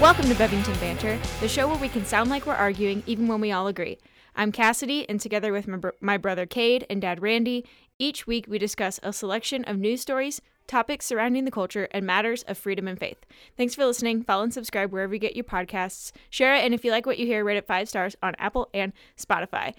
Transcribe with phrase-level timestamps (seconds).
[0.00, 3.38] Welcome to Bevington Banter, the show where we can sound like we're arguing even when
[3.38, 3.98] we all agree.
[4.34, 7.66] I'm Cassidy, and together with my, my brother Cade and dad Randy,
[7.98, 12.44] each week we discuss a selection of news stories, topics surrounding the culture, and matters
[12.44, 13.18] of freedom and faith.
[13.58, 14.22] Thanks for listening.
[14.22, 16.12] Follow and subscribe wherever you get your podcasts.
[16.30, 18.70] Share it, and if you like what you hear, rate it five stars on Apple
[18.72, 19.74] and Spotify.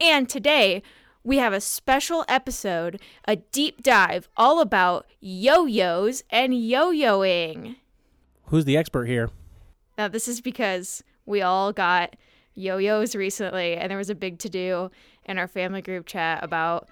[0.00, 0.82] And today,
[1.22, 7.76] we have a special episode, a deep dive all about yo yo's and yo yoing.
[8.46, 9.30] Who's the expert here?
[9.98, 12.16] Now, this is because we all got
[12.54, 14.90] yo yo's recently, and there was a big to do
[15.24, 16.88] in our family group chat about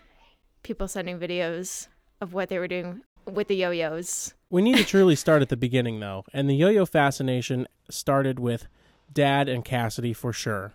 [0.63, 1.89] people sending videos
[2.21, 4.35] of what they were doing with the yo yo's.
[4.51, 6.25] We need to truly start at the beginning, though.
[6.33, 8.67] And the yo yo fascination started with
[9.13, 10.73] Dad and Cassidy for sure.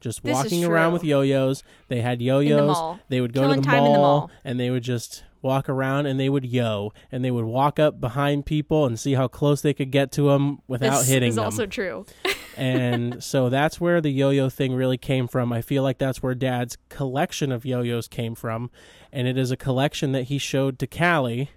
[0.00, 1.62] Just This walking around with yo yo's.
[1.88, 2.66] They had yo yo's.
[2.68, 3.00] mall.
[3.08, 4.30] They would go Killing to the mall, the mall.
[4.44, 6.92] and they would just walk around and they would yo.
[7.10, 10.28] And they would walk up behind people and see how close they could get to
[10.28, 11.44] them without this hitting is them.
[11.44, 12.06] also true.
[12.56, 15.52] and so that's where the yo-yo thing really came from.
[15.52, 18.70] I feel like that's where Dad's collection of yo-yos came from,
[19.12, 21.50] and it is a collection that he showed to Callie,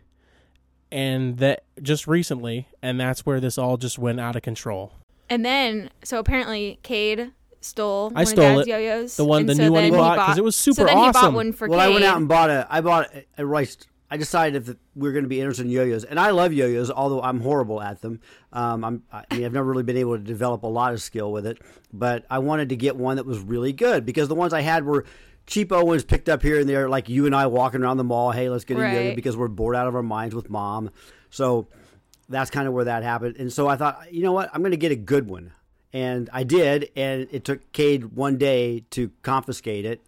[0.91, 4.93] and that just recently, and that's where this all just went out of control.
[5.29, 8.71] And then, so apparently, Cade stole I one stole Dad's it.
[8.71, 9.15] yo-yos.
[9.15, 10.85] The one- and the so new one he then bought, 'cause it was super so
[10.85, 11.89] then he bought one for well, Cade.
[11.89, 12.67] I went out and bought a.
[12.69, 13.77] I bought a, a rice.
[14.13, 16.91] I decided that we are going to be interested in yo-yos, and I love yo-yos,
[16.91, 18.19] although I'm horrible at them.
[18.51, 21.31] Um, I'm, I mean, I've never really been able to develop a lot of skill
[21.31, 21.59] with it,
[21.93, 24.83] but I wanted to get one that was really good because the ones I had
[24.83, 25.05] were
[25.47, 28.31] cheapo ones picked up here and there, like you and I walking around the mall.
[28.31, 30.89] Hey, let's get a yo-yo because we're bored out of our minds with mom.
[31.29, 31.67] So
[32.27, 33.37] that's kind of where that happened.
[33.39, 35.53] And so I thought, you know what, I'm going to get a good one,
[35.94, 40.02] and I did, and it took Cade one day to confiscate it.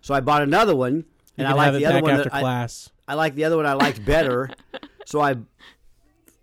[0.00, 1.04] So I bought another one, You
[1.38, 2.10] and I like the other one.
[2.12, 2.90] after that I, class.
[3.08, 4.50] I like the other one I liked better.
[5.04, 5.36] so I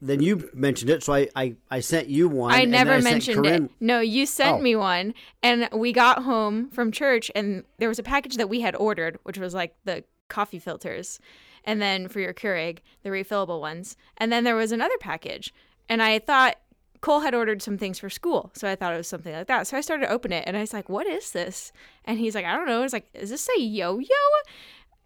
[0.01, 2.51] then you mentioned it, so I, I, I sent you one.
[2.51, 3.71] I and never sent mentioned Corinne- it.
[3.79, 4.61] No, you sent Oh.
[4.61, 8.59] me one, and we got home from church, and there was a package that we
[8.59, 11.19] had ordered, which was like the coffee filters,
[11.63, 15.53] and then for your Keurig, the refillable ones, and then there was another package,
[15.87, 16.57] and I thought
[17.03, 19.67] Cole had ordered some things for school, so I thought it was something like that.
[19.67, 21.73] So I started to open it, and I was like, "What is this?"
[22.05, 24.15] And he's like, "I don't know." I was like, "Is this a yo-yo?"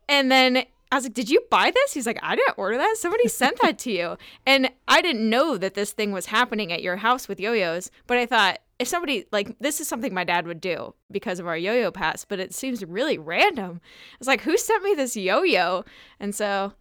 [0.08, 0.58] And then
[0.92, 2.98] I was like, "Did you buy this?" He's like, "I didn't order that.
[2.98, 4.16] Somebody sent that to you."
[4.46, 8.18] And I didn't know that this thing was happening at your house with yo-yos, but
[8.18, 11.58] I thought if somebody like this is something my dad would do because of our
[11.58, 13.82] yo-yo pass, but it seems really random.
[14.14, 15.84] I was like, "Who sent me this yo-yo?"
[16.20, 16.74] And so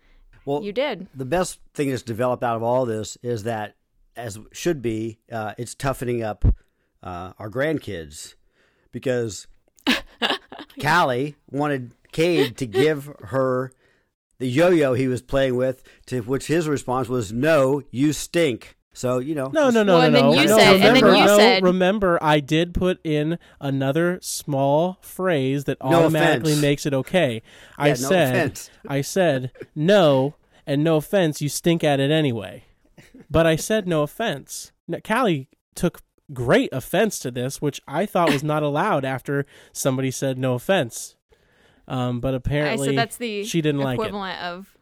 [0.45, 1.09] Well, you did.
[1.15, 3.77] the best thing that's developed out of all this is that,
[4.17, 6.45] as should be, uh, it's toughening up
[7.03, 8.35] uh, our grandkids
[8.93, 9.47] because
[10.81, 13.73] Callie wanted Cade to give her
[14.39, 19.19] the yo-yo he was playing with, to which his response was, "No, you stink." So
[19.19, 20.41] you know, No, no, no, Well, no, and then no.
[20.41, 24.19] you no, said- and then remember, you no, said- remember, I did put in another
[24.23, 26.63] small phrase that No automatically offense.
[26.63, 27.43] makes it okay.
[27.77, 28.71] I Yeah, no said, offense.
[28.89, 32.65] I said, no, and no offense, you stink at it anyway.
[33.31, 34.73] But I said no offense.
[34.89, 36.01] Now, Callie took
[36.33, 41.17] great offense to this, which I thought was not allowed after somebody said no offense.
[41.89, 44.03] Um, but I apparently, said that's the she didn't like it.
[44.03, 44.77] equivalent of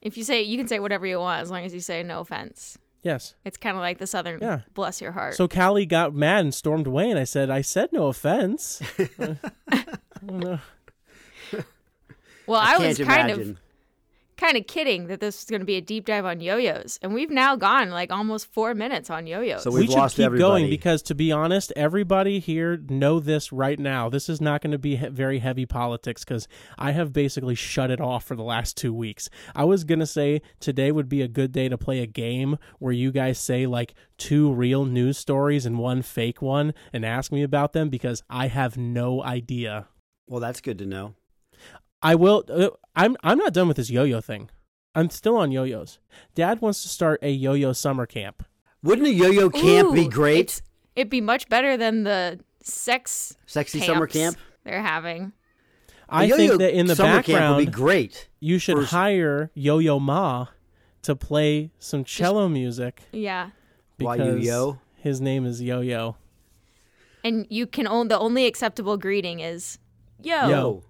[0.00, 2.20] if you say you can say whatever you want as long as you say no
[2.20, 2.78] offense.
[3.02, 3.34] Yes.
[3.44, 4.60] It's kind of like the southern Yeah.
[4.74, 5.34] bless your heart.
[5.34, 8.80] So Callie got mad and stormed away, and I said, "I said no offense."
[9.18, 9.34] Uh,
[9.68, 9.84] I
[10.26, 10.58] don't know.
[12.46, 13.50] well, I, can't was kind imagine.
[13.52, 13.60] of
[14.40, 17.12] kind of kidding that this is going to be a deep dive on yo-yos, and
[17.14, 19.62] we've now gone like almost four minutes on yo-yos.
[19.62, 20.48] So we We've should lost keep everybody.
[20.62, 24.08] going because, to be honest, everybody here know this right now.
[24.08, 27.90] This is not going to be he- very heavy politics because I have basically shut
[27.90, 29.28] it off for the last two weeks.
[29.54, 32.92] I was gonna say today would be a good day to play a game where
[32.92, 37.42] you guys say like two real news stories and one fake one and ask me
[37.42, 39.88] about them because I have no idea.
[40.26, 41.14] well, that's good to know.
[42.02, 42.44] I will.
[42.48, 43.16] Uh, I'm.
[43.22, 44.50] I'm not done with this yo-yo thing.
[44.94, 45.98] I'm still on yo-yos.
[46.34, 48.42] Dad wants to start a yo-yo summer camp.
[48.82, 50.62] Wouldn't a yo-yo camp be great?
[50.96, 54.36] It'd be much better than the sex Sexy summer camp.
[54.64, 55.32] they're having.
[56.08, 58.28] I A yo-yo think that in the summer camp would be great.
[58.40, 60.46] you should for- hire Yo-Yo Ma
[61.02, 63.50] to play some cello music Yeah,
[63.98, 64.78] Why because you yo?
[64.96, 66.16] his name is Yo-Yo.
[67.22, 69.78] and you can own the only acceptable greeting is
[70.20, 70.48] yo.
[70.48, 70.82] Yo.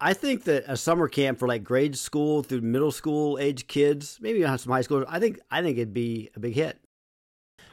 [0.00, 4.18] I think that a summer camp for like grade school through middle school age kids,
[4.20, 5.06] maybe not some high schoolers.
[5.08, 6.78] I think I think it'd be a big hit.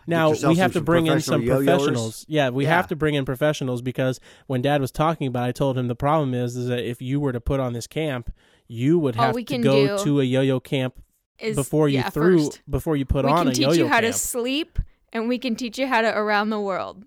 [0.07, 1.65] Now we have to bring in some yo-yoers.
[1.65, 2.25] professionals.
[2.27, 2.75] Yeah, we Yeah.
[2.75, 5.87] have to bring in professionals because when Dad was talking about, it, I told him
[5.87, 8.31] the problem is is that if you were to put on this camp,
[8.67, 11.01] you would have we to can go to a yo-yo camp
[11.39, 12.61] Is before you yeah, threw first.
[12.69, 14.13] before you put we on can a teach yo-yo you how camp.
[14.13, 14.79] to sleep
[15.11, 17.03] and we can teach you how to around the world.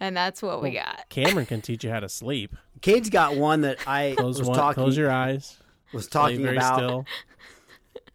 [0.00, 1.04] And that's what we got.
[1.08, 2.54] Cameron can teach you how to sleep.
[2.80, 4.56] Cade's got one that I Close was one.
[4.56, 5.56] talking Close your eyes.
[5.92, 7.04] was talking very about still.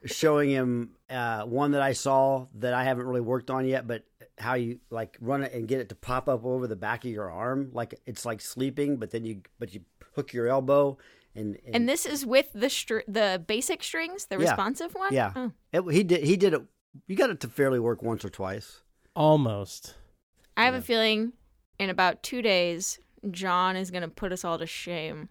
[0.05, 4.03] showing him uh, one that I saw that I haven't really worked on yet, but
[4.37, 7.11] how you like run it and get it to pop up over the back of
[7.11, 9.81] your arm, like it's like sleeping, but then you but you
[10.15, 10.97] hook your elbow
[11.35, 14.49] and and, And this is with the str- the basic strings, the Yeah.
[14.49, 15.13] responsive one.
[15.13, 15.51] yeah, Oh.
[15.71, 16.61] it, he did he did it.
[17.07, 18.81] You got it to fairly work once or twice.
[19.15, 19.95] Almost.
[20.57, 20.79] I have Yeah.
[20.79, 21.33] a feeling
[21.79, 22.99] in about two days,
[23.31, 25.29] John is gonna put us all to shame.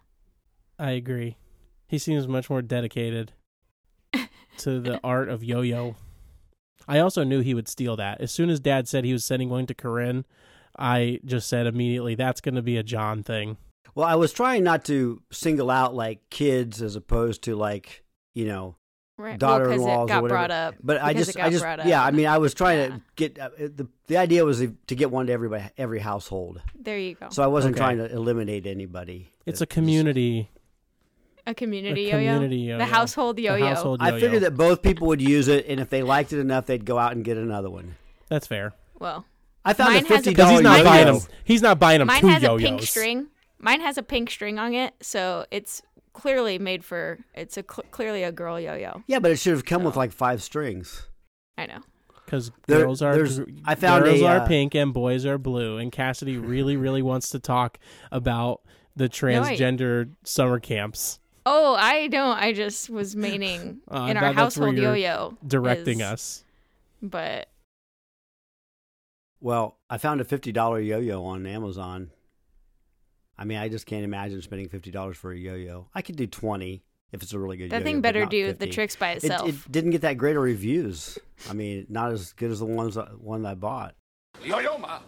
[0.79, 1.37] I agree.
[1.87, 3.33] He seems much more dedicated
[4.57, 5.95] to the art of yo-yo.
[6.87, 8.19] I also knew he would steal that.
[8.19, 10.25] As soon as Dad said he was sending one to Corinne,
[10.77, 13.57] I just said immediately, "That's going to be a John thing."
[13.95, 18.03] Well, I was trying not to single out like kids as opposed to like
[18.33, 18.75] you know
[19.15, 19.37] Right.
[19.39, 20.27] daughter-in-laws well, 'cause or it got whatever.
[20.39, 20.75] brought up.
[20.83, 21.85] But I just, it got I just, brought up.
[21.85, 22.03] yeah.
[22.03, 22.87] I mean, I was trying Yeah.
[22.97, 26.61] to get uh, the the idea was to get one to everybody, every household.
[26.79, 27.27] There you go.
[27.29, 27.79] So I wasn't Okay.
[27.83, 29.29] trying to eliminate anybody.
[29.45, 30.49] It's That a community.
[31.45, 32.33] a community a yo-yo.
[32.33, 32.77] community yo-yo.
[32.79, 33.67] The household The yo-yo.
[33.67, 34.19] household I yo-yo.
[34.21, 36.97] figured that both people would use it, and if they liked it enough, they'd go
[36.97, 37.95] out and get another one.
[38.29, 38.73] That's fair.
[38.97, 39.25] Well,
[39.65, 41.35] I found Mine a fifty Because dollar he's not Mine buying has- them.
[41.43, 42.61] He's not buying them mine two has yo-yos.
[42.61, 43.27] a pink string.
[43.59, 45.81] Mine has a pink string on it, so it's
[46.13, 47.19] clearly made for.
[47.33, 49.03] It's a cl- clearly a girl yo-yo.
[49.07, 49.99] Yeah, but it should have come with Oh.
[49.99, 51.07] like five strings.
[51.57, 51.79] I know.
[52.25, 53.13] Because girls are
[53.65, 55.77] I found girls a, are uh, pink and boys are blue.
[55.77, 57.77] And Cassidy really, really wants to talk
[58.11, 58.61] about
[58.95, 62.37] the I- transgender summer camps, Oh, I don't.
[62.39, 65.37] I just was meaning Uh, in that- our that's where household you're yo-yo.
[65.45, 66.43] directing is- us.
[67.01, 67.49] But
[69.41, 72.11] Well, I found a fifty dollar yo yo on Amazon.
[73.43, 75.87] I mean, I just can't imagine spending fifty dollars for a yo yo.
[75.93, 76.81] I could do twenty
[77.11, 77.71] if it's a really good.
[77.71, 78.65] that yo-yo, thing better do 50.
[78.65, 79.49] the tricks by itself.
[79.49, 81.17] it didn't get that great of reviews.
[81.49, 83.95] I mean, not as good as the ones that- one that I bought.
[84.41, 85.01] Yo-yo ma.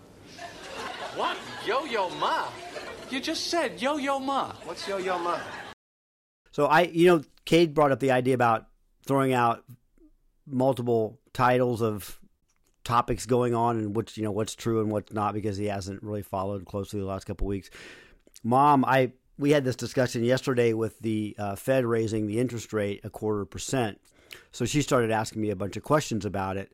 [1.15, 1.37] What?
[1.65, 2.49] Yo-yo ma?
[3.09, 4.51] You just said yo-yo ma.
[4.65, 5.39] What's yo-yo ma?
[6.51, 8.67] So I, you know, Cade brought up the idea about
[9.05, 9.63] throwing out
[10.45, 12.19] multiple titles of
[12.83, 16.03] topics going on and which you know what's true and what's not because he hasn't
[16.03, 17.69] really followed closely the last couple of weeks.
[18.45, 23.01] Mom, I we had this discussion yesterday with the uh, Fed raising the interest rate
[23.03, 23.99] a quarter percent.
[24.51, 26.71] So she started asking me a bunch of questions about it,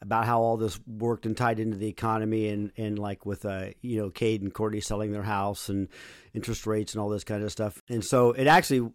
[0.00, 3.66] about how all this worked and tied into the economy and, and like with uh,
[3.82, 5.88] you know Cade and Courtney selling their house and
[6.32, 7.82] interest rates and all this kind of stuff.
[7.90, 8.90] And so it actually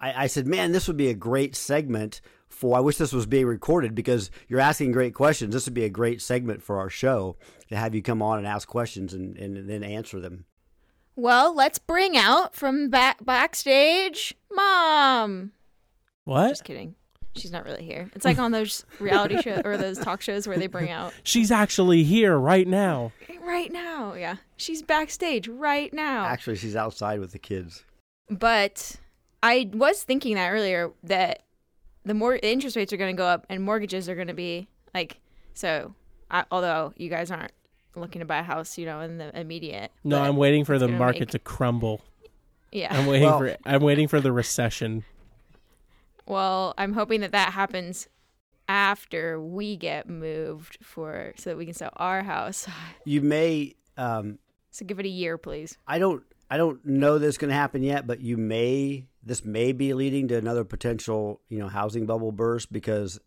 [0.00, 2.76] I, I said, man, this would be a great segment for.
[2.76, 5.54] I wish this was being recorded because you're asking great questions.
[5.54, 7.36] This would be a great segment for our show
[7.68, 10.46] to have you come on and ask questions and, and then answer them.
[11.16, 15.52] Well, let's bring out from back backstage, mom.
[16.24, 16.48] What?
[16.48, 16.94] Just kidding.
[17.36, 18.10] She's not really here.
[18.14, 21.50] It's like on those reality show or those talk shows where they bring out She's
[21.52, 23.12] actually here right now.
[23.42, 24.14] right now.
[24.14, 26.24] Yeah, she's backstage right now.
[26.24, 27.84] Actually, she's outside with the kids.
[28.28, 28.96] But
[29.42, 31.44] I was thinking that earlier that
[32.04, 34.34] the more the interest rates are going to go up and mortgages are going to
[34.34, 35.18] be like
[35.54, 35.94] so.
[36.32, 37.52] I, although you guys aren't
[37.96, 39.90] looking to buy a house, you know, in the immediate.
[40.04, 42.00] No, I'm waiting for the market make- to crumble.
[42.72, 42.96] Yeah.
[42.96, 45.04] I'm waiting Well- for I'm waiting for the recession.
[46.26, 48.08] Well, I'm hoping that that happens
[48.68, 52.68] after we get moved for so that we can sell our house.
[53.04, 53.74] You may.
[53.96, 54.38] Um,
[54.70, 55.76] So give it a year, please.
[55.86, 56.22] I don't.
[56.52, 59.06] I don't know this going to happen yet, but you may.
[59.22, 63.20] This may be leading to another potential, you know, housing bubble burst because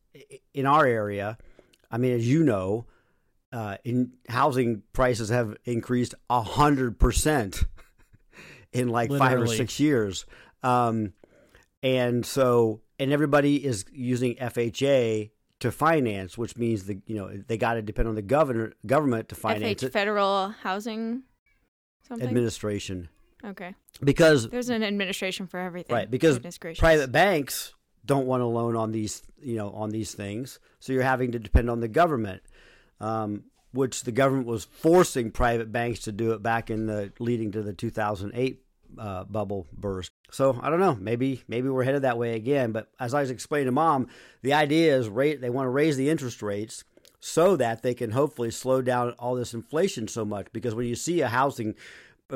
[0.54, 1.38] in our area,
[1.92, 2.86] I mean, as you know,
[3.54, 7.64] uh, in housing prices have increased a hundred percent
[8.74, 10.26] in like five or six years,
[10.64, 11.14] um,
[11.82, 15.30] and so and everybody is using FHA
[15.60, 19.30] to finance, which means the you know they got to depend on the governor government
[19.30, 21.24] to finance FH it, Federal Housing
[22.08, 22.28] something.
[22.28, 23.10] administration
[23.46, 23.76] okay.
[24.04, 25.96] because There's an administration for everything.
[25.96, 26.40] Right, because
[26.78, 27.74] private banks
[28.06, 30.60] don't want to loan on these, you know, on these things.
[30.80, 32.42] So you're having to depend on the government,
[33.04, 33.44] um,
[33.74, 37.62] which the government was forcing private banks to do it back in the leading to
[37.62, 38.64] the 2008
[38.98, 40.12] uh, bubble burst.
[40.32, 40.96] So I don't know.
[40.96, 42.72] Maybe maybe we're headed that way again.
[42.72, 44.08] But as I was explaining to mom,
[44.42, 46.84] the idea is rate they want to raise the interest rates
[47.20, 50.48] so that they can hopefully slow down all this inflation so much.
[50.54, 51.76] Because when you see a housing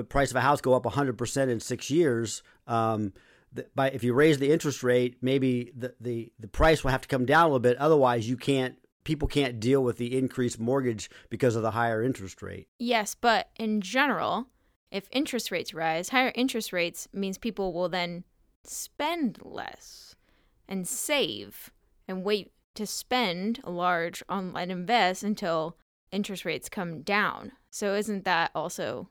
[0.10, 3.14] price of a house go up 100% in six years, um,
[3.54, 7.02] the, by if you raise the interest rate, maybe the, the, the price will have
[7.02, 7.78] to come down a little bit.
[7.78, 8.76] Otherwise, you can't
[9.08, 12.68] people can't deal with the increased mortgage because of the higher interest rate.
[12.78, 14.48] Yes, but in general,
[14.92, 18.26] if interest rates rise, higher interest rates means people will then
[18.66, 20.14] spend less
[20.68, 21.72] and save
[22.06, 25.78] and wait to spend large on and invest until
[26.12, 27.54] interest rates come down.
[27.70, 29.08] So isn't that also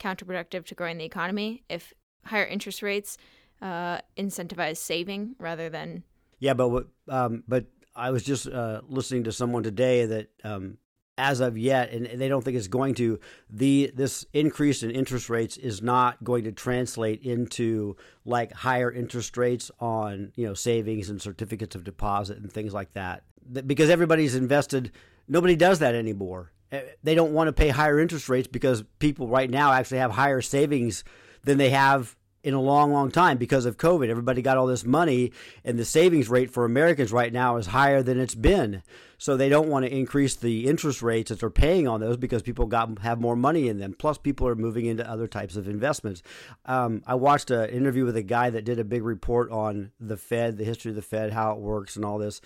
[0.00, 1.92] counterproductive to growing the economy if
[2.24, 3.18] higher interest rates
[3.60, 6.04] uh, incentivize saving rather than
[6.38, 7.66] Yeah, but what, um, but
[7.96, 10.78] I was just uh, listening to someone today that um,
[11.18, 13.18] as of yet, and they don't think it's going to.
[13.48, 19.36] The this increase in interest rates is not going to translate into like higher interest
[19.36, 23.24] rates on you know savings and certificates of deposit and things like that.
[23.66, 24.90] Because everybody's invested,
[25.28, 26.52] nobody does that anymore.
[26.72, 30.10] Eh, they don't want to pay higher interest rates because people right now actually have
[30.10, 31.04] higher savings
[31.44, 34.08] than they have in a long, long time because of COVID.
[34.08, 35.32] Everybody got all this money,
[35.64, 38.84] and the savings rate for Americans right now is higher than it's been.
[39.18, 42.42] So they don't want to increase the interest rates that they're paying on those because
[42.42, 43.96] people got have more money in them.
[43.98, 46.22] Plus, people are moving into other types of investments.
[46.66, 50.16] Um, I watched an interview with a guy that did a big report on the
[50.16, 52.40] Fed, the history of the Fed, how it works, and all this.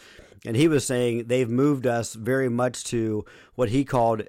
[0.47, 4.23] And he was saying they've moved us very much to what he called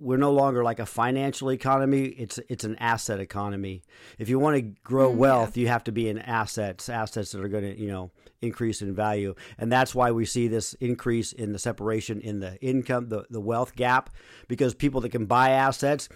[0.00, 2.06] we're no longer like a financial economy.
[2.06, 3.82] It's it's an asset economy.
[4.18, 5.62] If you want to grow mm, wealth yeah.
[5.62, 8.94] you have to be in assets assets that are going to you know increase in
[8.94, 9.34] value.
[9.58, 13.40] And that's why we see this increase in the separation in the income the, the
[13.40, 14.10] wealth gap
[14.48, 16.08] because people that can buy assets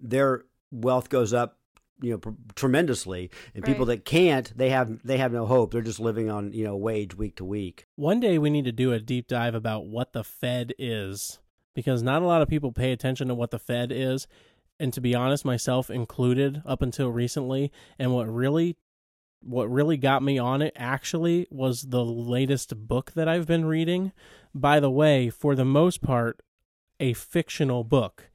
[0.00, 1.58] their wealth goes up
[2.00, 3.30] you know pr- tremendously.
[3.54, 3.72] And right.
[3.72, 5.72] people that can't they have they have no hope.
[5.72, 7.86] They're just living on you know wage week to week.
[7.96, 11.40] One day we need to do a deep dive about what the fed is
[11.74, 14.26] because not a lot of people pay attention to what the Fed is.
[14.78, 17.70] And to be honest, myself included up until recently.
[17.98, 18.76] And what really
[19.44, 24.12] what really got me on it actually was the latest book that I've been reading.
[24.54, 26.40] By the way, for the most part,
[26.98, 28.30] a fictional book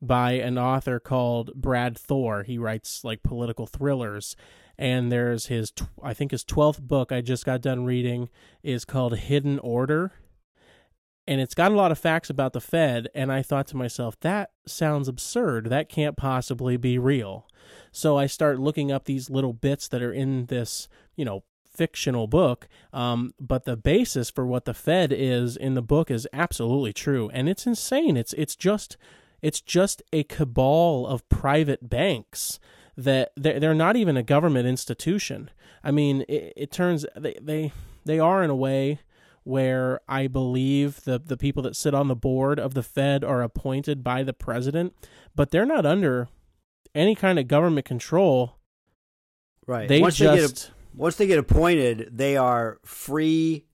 [0.00, 2.44] by an author called Brad Thor.
[2.44, 4.36] He writes like political thrillers.
[4.78, 5.72] And there's his,
[6.02, 8.28] I think his 12th book I just got done reading
[8.62, 10.12] is called Hidden Order
[11.26, 13.08] and it's got a lot of facts about the Fed.
[13.14, 15.66] And I thought to myself, that sounds absurd.
[15.66, 17.46] That can't possibly be real.
[17.92, 22.26] So I start looking up these little bits that are in this, you know, fictional
[22.26, 22.68] book.
[22.92, 27.30] Um, but the basis for what the Fed is in the book is absolutely true,
[27.32, 28.16] and it's insane.
[28.16, 28.96] It's it's just
[29.40, 32.60] it's just a cabal of private banks
[32.96, 35.50] that they're, they're not even a government institution.
[35.82, 37.72] I mean, it, it turns they they
[38.04, 39.00] they are in a way
[39.44, 43.42] where I believe the the people that sit on the board of the Fed are
[43.42, 44.94] appointed by the president,
[45.34, 46.28] but they're not under
[46.94, 48.56] any kind of government control.
[49.66, 49.88] Right.
[49.88, 53.66] They once just they get once they get appointed, they are free.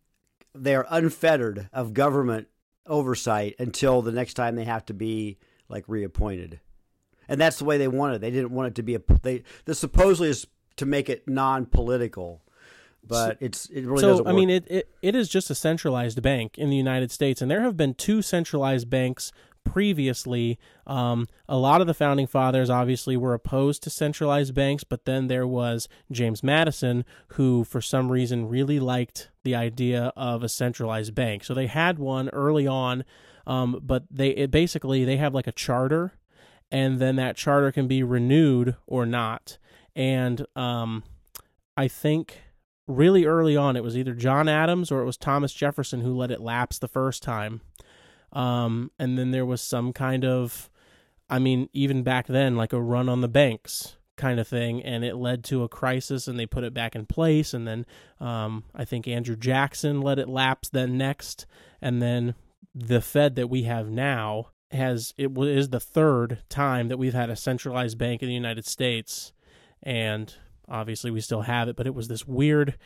[0.54, 2.48] They are unfettered of government
[2.86, 6.60] oversight until the next time they have to be like reappointed,
[7.28, 8.16] and that's the way they wanted.
[8.16, 8.20] It.
[8.22, 9.00] They didn't want it to be a.
[9.22, 10.46] They this supposedly is
[10.76, 12.42] to make it non-political
[13.08, 14.24] but it's it really so, doesn't.
[14.26, 14.32] Work.
[14.32, 17.50] I mean, it, it it is just a centralized bank in the United States, and
[17.50, 19.32] there have been two centralized banks
[19.64, 20.58] previously.
[20.86, 25.28] Um, a lot of the founding fathers obviously were opposed to centralized banks, but then
[25.28, 31.14] there was James Madison, who for some reason really liked the idea of a centralized
[31.14, 31.44] bank.
[31.44, 33.04] So they had one early on,
[33.46, 36.12] um, but they it basically they have like a charter,
[36.70, 39.58] and then that charter can be renewed or not.
[39.94, 41.02] And um,
[41.76, 42.42] I think
[42.88, 46.32] really early on, it was either John Adams or it was Thomas Jefferson who let
[46.32, 47.60] it lapse the first time.
[48.32, 50.68] Um, and then there was some kind of,
[51.30, 55.04] I mean, even back then, like a run on the banks kind of thing, and
[55.04, 57.54] it led to a crisis, and they put it back in place.
[57.54, 57.86] And then
[58.20, 61.46] um, I think Andrew Jackson let it lapse then next,
[61.80, 62.34] and then
[62.74, 67.30] the Fed that we have now has it is the third time that we've had
[67.30, 69.32] a centralized bank in the United States,
[69.82, 70.34] and
[70.70, 72.76] Obviously, we still have it, but it was this weird.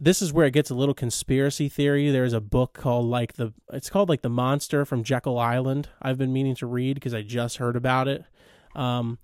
[0.00, 2.10] This is where it gets a little conspiracy theory.
[2.10, 5.88] There's a book called like the it's called like the monster from Jekyll Island.
[6.00, 8.24] I've been meaning to read because I just heard about it.
[8.74, 9.18] Um,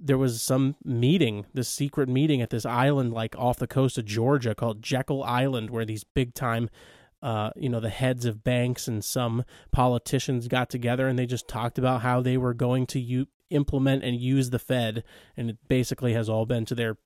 [0.00, 4.06] there was some meeting, this secret meeting at this island, like off the coast of
[4.06, 6.70] Georgia, called Jekyll Island, where these big time,
[7.22, 11.48] uh, you know, the heads of banks and some politicians got together and they just
[11.48, 15.04] talked about how they were going to u- implement and use the Fed,
[15.36, 16.96] and it basically has all been to their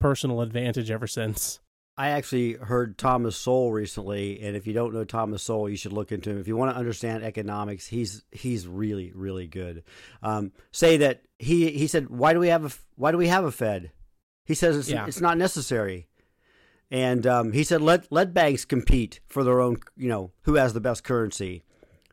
[0.00, 1.60] personal advantage ever since.
[1.96, 5.92] I actually heard Thomas Sowell recently, and if you don't know Thomas Sowell, you should
[5.92, 6.40] look into him.
[6.40, 9.84] If you want to understand economics, he's he's really really good.
[10.20, 13.44] Um, say that he he said, why do we have a why do we have
[13.44, 13.92] a Fed?
[14.44, 15.06] He says it's, yeah.
[15.06, 16.08] it's not necessary,
[16.90, 19.78] and um, he said let let banks compete for their own.
[19.96, 21.62] You know who has the best currency,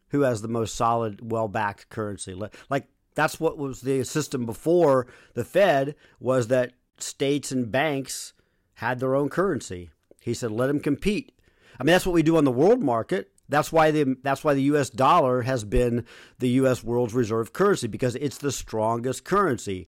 [0.10, 2.36] who has the most solid, well backed currency.
[2.36, 8.34] Like that's what was the system before the Fed was that states and banks
[8.76, 9.90] had their own currency.
[10.22, 11.32] He said, let them compete.
[11.80, 13.32] I mean, that's what we do on the world market.
[13.50, 14.90] That's why the that's why the U.S.
[14.90, 16.06] dollar has been
[16.40, 16.84] the U.S.
[16.84, 19.88] world's reserve currency because it's the strongest currency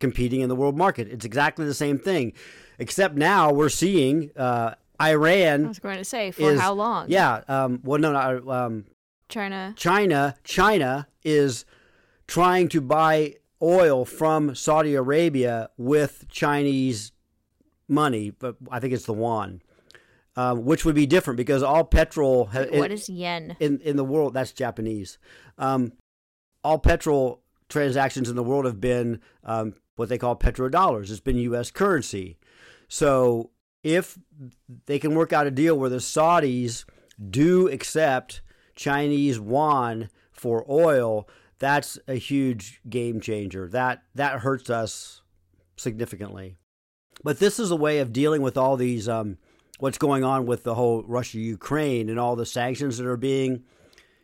[0.00, 1.06] competing in the world market.
[1.08, 2.32] It's exactly the same thing,
[2.78, 5.66] except now we're seeing uh, Iran.
[5.66, 7.06] I was going to say for is- how long?
[7.08, 7.42] Yeah.
[7.46, 8.50] Um, well, no, no.
[8.50, 8.84] Um,
[9.28, 9.74] China.
[9.76, 11.64] China, China is
[12.26, 17.12] trying to buy oil from Saudi Arabia with Chinese
[17.88, 19.62] money, but I think it's the yuan,
[20.36, 23.56] um, which would be different because all petrol ha- What is yen?
[23.60, 25.18] in in the world that's Japanese.
[25.58, 25.92] Um,
[26.62, 31.10] all petrol transactions in the world have been um, what they call petrodollars.
[31.10, 31.70] It's been U.S.
[31.70, 32.38] currency.
[32.88, 33.50] So
[33.82, 34.18] if
[34.86, 36.84] they can work out a deal where the Saudis
[37.30, 38.40] do accept
[38.74, 41.28] Chinese yuan for oil,
[41.64, 43.66] that's a huge game changer.
[43.68, 45.22] That that hurts us
[45.78, 46.58] significantly.
[47.22, 49.38] But this is a way of dealing with all these um,
[49.78, 53.64] what's going on with the whole Russia Ukraine and all the sanctions that are being,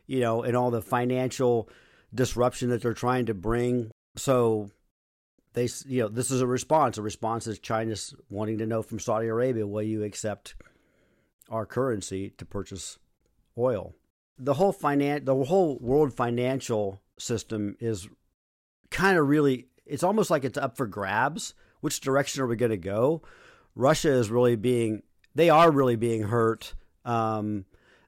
[0.06, 1.70] you know, and all the financial
[2.14, 3.90] disruption that they're trying to bring.
[4.16, 4.70] So
[5.54, 6.98] they, you know, this is a response.
[6.98, 10.56] A response is China's wanting to know from Saudi Arabia, will you accept
[11.48, 12.98] our currency to purchase
[13.56, 13.94] oil?
[14.42, 18.08] The whole finan- the whole world financial system is
[18.90, 21.54] kind of really it's almost like it's up for grabs.
[21.80, 23.22] Which direction are we going to go?
[23.74, 25.02] Russia is really being
[25.34, 26.74] they are really being hurt.
[27.04, 27.64] Um,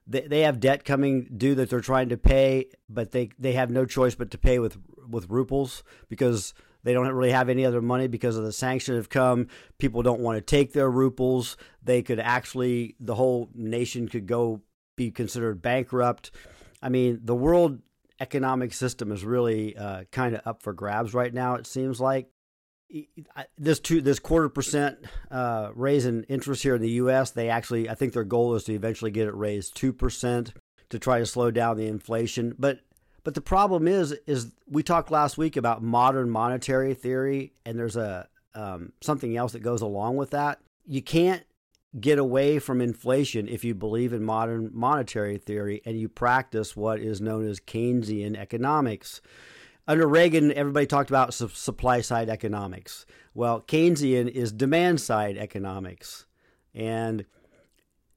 [0.07, 3.69] they they have debt coming due that they're trying to pay, but they they have
[3.69, 7.81] no choice but to pay with with rubles because they don't really have any other
[7.81, 9.47] money because of the sanctions have come.
[9.77, 11.57] People don't want to take their rubles.
[11.81, 14.61] They could actually the whole nation could go
[14.95, 16.31] be considered bankrupt.
[16.81, 17.79] I mean, the world
[18.19, 21.55] economic system is really uh, kind of up for grabs right now.
[21.55, 22.29] It seems like
[23.57, 24.99] this two this quarter percent
[25.31, 27.31] uh, raise in interest here in the U.S.
[27.31, 30.53] They actually, I think their goal is to eventually get it raised two percent
[30.89, 32.55] to try to slow down the inflation.
[32.57, 32.81] But
[33.23, 37.95] but the problem is is we talked last week about modern monetary theory, and there's
[37.95, 40.59] a um, something else that goes along with that.
[40.85, 41.43] You can't
[41.99, 46.99] get away from inflation if you believe in modern monetary theory and you practice what
[46.99, 49.21] is known as Keynesian economics.
[49.87, 53.05] Under Reagan, everybody talked about su- supply side economics.
[53.33, 56.25] Well, Keynesian is demand side economics.
[56.73, 57.25] And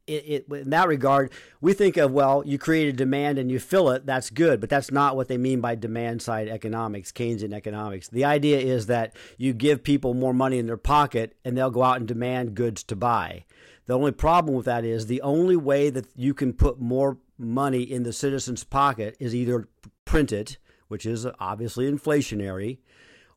[0.07, 3.59] it, it, in that regard, we think of, well, you create a demand and you
[3.59, 7.53] fill it, that's good, but that's not what they mean by demand side economics, Keynesian
[7.53, 8.09] economics.
[8.09, 11.83] The idea is that you give people more money in their pocket and they'll go
[11.83, 13.45] out and demand goods to buy.
[13.87, 17.83] The only problem with that is the only way that you can put more money
[17.83, 19.69] in the citizen's pocket is either
[20.05, 22.79] print it, which is obviously inflationary,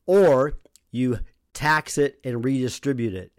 [0.06, 0.58] or
[0.92, 1.20] you
[1.54, 3.32] tax it and redistribute it.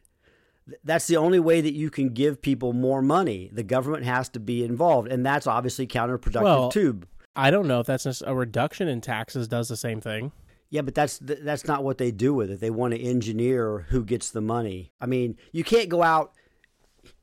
[0.85, 3.51] That's the only way that you can give people more money.
[3.53, 7.01] The government has to be involved, and that's obviously counterproductive Well- too.
[7.37, 10.33] I don't know if that's a reduction in taxes does the same thing.
[10.69, 12.61] Yeah, but that's that's not what they do with it.
[12.61, 14.93] They want to engineer who gets the money.
[15.01, 16.33] I mean, you can't go out.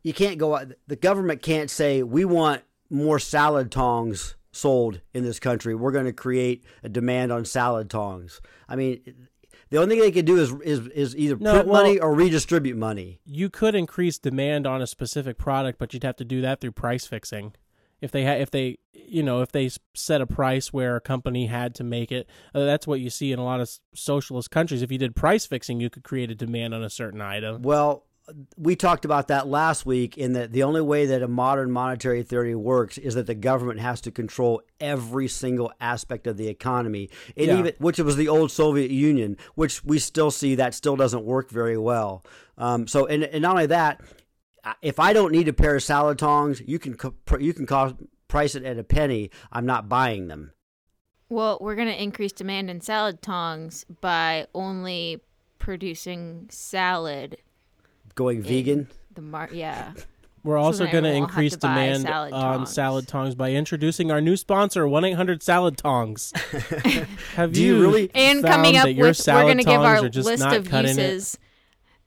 [0.03, 0.71] You can't go out.
[0.87, 5.75] The government can't say we want more salad tongs sold in this country.
[5.75, 8.41] We're going to create a demand on salad tongs.
[8.67, 9.01] I mean,
[9.69, 12.13] the only thing they can do is is, is either No, print well- money or
[12.13, 13.19] redistribute money.
[13.25, 16.71] You could increase demand on a specific product, but you'd have to do that through
[16.73, 17.53] price fixing.
[17.99, 21.47] If they had, if they, you know, if they set a price where a company
[21.47, 24.83] had to make it, uh, that's what you see in a lot of socialist countries.
[24.83, 27.63] If you did price fixing, you could create a demand on a certain item.
[27.63, 28.03] Well,
[28.57, 32.23] we talked about that last week in that the only way that a modern monetary
[32.23, 37.09] theory works is that the government has to control every single aspect of the economy.
[37.37, 37.59] And Yeah.
[37.59, 41.23] even which it was the old Soviet Union, which we still see that still doesn't
[41.23, 42.23] work very well.
[42.57, 44.01] Um, so and, and not only that,
[44.81, 46.97] if I don't need a pair of salad tongs, you can
[47.39, 47.95] you can cost,
[48.27, 49.31] price it at a penny.
[49.51, 50.51] I'm not buying them.
[51.29, 55.21] Well, we're going to increase demand in salad tongs by only
[55.59, 57.37] producing salad.
[58.17, 58.89] Going vegan.
[59.13, 59.93] The mar- yeah.
[60.43, 63.51] We're also then going to everyone will have increase demand salad on salad tongs by
[63.51, 66.31] introducing our new sponsor, one eight hundred Salad Tongs.
[67.35, 69.81] Have Do you really- And found coming up that your with, we're going to give
[69.81, 71.03] our tongs are just list of cutting it?
[71.03, 71.37] uses.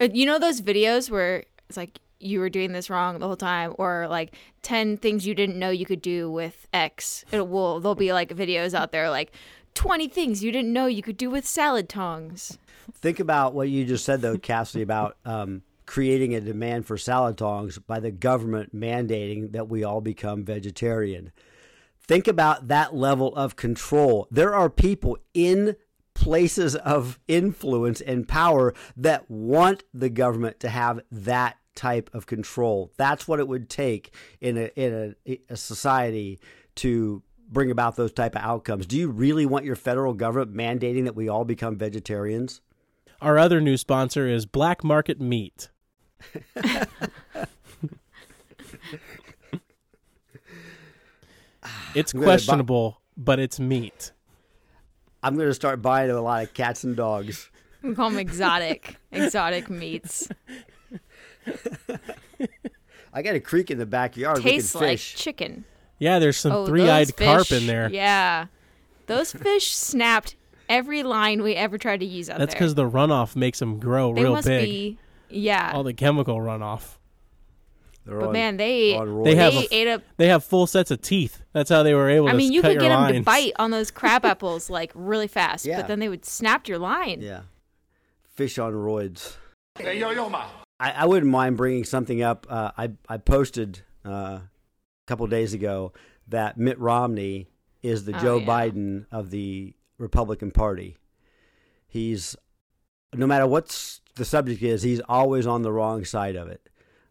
[0.01, 3.37] Uh, You know those videos where it's like you were doing this wrong the whole
[3.37, 7.25] time, or like ten things you didn't know you could do with X.
[7.31, 9.33] It will there'll be like videos out there like
[9.75, 12.57] twenty things you didn't know you could do with salad tongs.
[12.95, 17.37] Think about what you just said, though, Cassidy, about um, creating a demand for salad
[17.37, 21.33] tongs by the government mandating that we all become vegetarian.
[22.07, 24.29] Think about that level of control.
[24.31, 25.75] There are people in
[26.15, 32.93] places of influence and power that want the government to have that type of control.
[32.97, 36.39] That's what it would take in a in a, a society
[36.77, 38.87] to bring about those type of outcomes.
[38.87, 42.61] Do you really want your federal government mandating that we all become vegetarians?
[43.21, 45.69] Our other new sponsor is Black Market Meat.
[51.95, 54.13] it's gonna buy- questionable, but it's meat.
[55.23, 57.51] I'm going to start buying a lot of cats and dogs.
[57.83, 60.29] We call them exotic, exotic meats.
[63.13, 64.41] I got a creek in the backyard.
[64.43, 65.65] Tastes we like chicken.
[65.99, 67.91] Yeah, there's some Oh, three-eyed those carp in there.
[67.91, 68.47] Yeah,
[69.09, 70.37] those fish snapped
[70.71, 72.59] every line we ever tried to use out That's there.
[72.61, 74.65] because the runoff makes them grow they real must big.
[74.65, 74.99] be.
[75.31, 76.97] Yeah, All the chemical runoff.
[78.07, 78.93] They're but on- man, they
[79.25, 80.03] they have they a- ate up.
[80.17, 81.43] They have full sets of teeth.
[81.53, 83.21] That's how they were able I to mean, you cut could your get them to
[83.23, 85.77] bite on those crab apples like really fast, Yeah.
[85.81, 87.21] but then they would snap your line.
[87.21, 87.43] Yeah.
[88.35, 89.37] Fish on roids.
[89.79, 90.47] Hey, yo, yo, ma.
[90.81, 92.47] I, I wouldn't mind bringing something up.
[92.49, 94.43] Uh, I, I posted uh, a
[95.07, 95.93] couple days ago
[96.29, 97.51] that Mitt Romney
[97.83, 98.47] is the Oh, Joe yeah.
[98.47, 100.97] Biden of the Republican Party.
[101.87, 102.35] He's,
[103.15, 106.69] no matter what the subject is, he's always on the wrong side of it.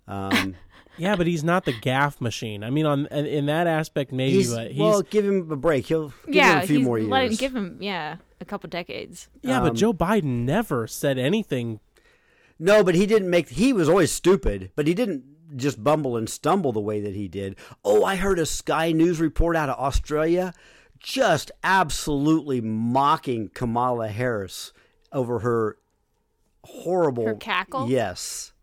[0.08, 0.56] Um,
[1.00, 2.64] Yeah, but he's not the gaffe machine.
[2.64, 5.56] I mean, on in, in that aspect, maybe, he's, but he's well, give him a
[5.56, 5.86] break.
[5.86, 7.10] He'll give yeah, him a few he's, more years.
[7.10, 9.30] let him give him yeah a couple decades.
[9.42, 11.80] yeah, but um, Joe Biden never said anything.
[12.60, 13.50] No, but he didn't make.
[13.50, 15.24] He was always stupid, but he didn't
[15.56, 17.56] just bumble and stumble the way that he did.
[17.84, 20.54] Oh, I heard a Sky News report out of Australia,
[21.00, 24.74] just absolutely mocking Kamala Harris
[25.14, 25.78] over her
[26.64, 27.90] horrible Her cackle?
[27.90, 28.54] Yes,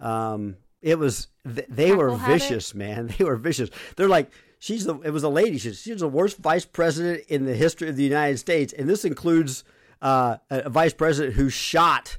[0.00, 1.28] um, it was.
[1.44, 2.40] th- They were Cackle habit?
[2.42, 3.14] vicious, man.
[3.18, 3.70] They were vicious.
[3.96, 4.30] They're like.
[4.60, 4.98] She's the.
[5.02, 5.56] It was a lady.
[5.58, 9.04] She's, she's the worst vice president in the history of the United States, and this
[9.04, 9.62] includes
[10.02, 12.18] uh, a, vice president who shot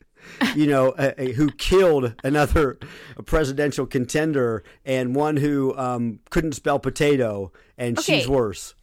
[0.56, 2.78] you know, a, a- who killed another
[3.26, 8.74] presidential contender and one who um, couldn't spell potato, and she's worse.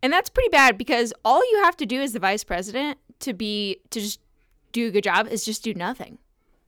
[0.00, 3.32] And that's pretty bad because all you have to do as the vice president to
[3.32, 4.20] be to just
[4.72, 6.18] do a good job is just do nothing.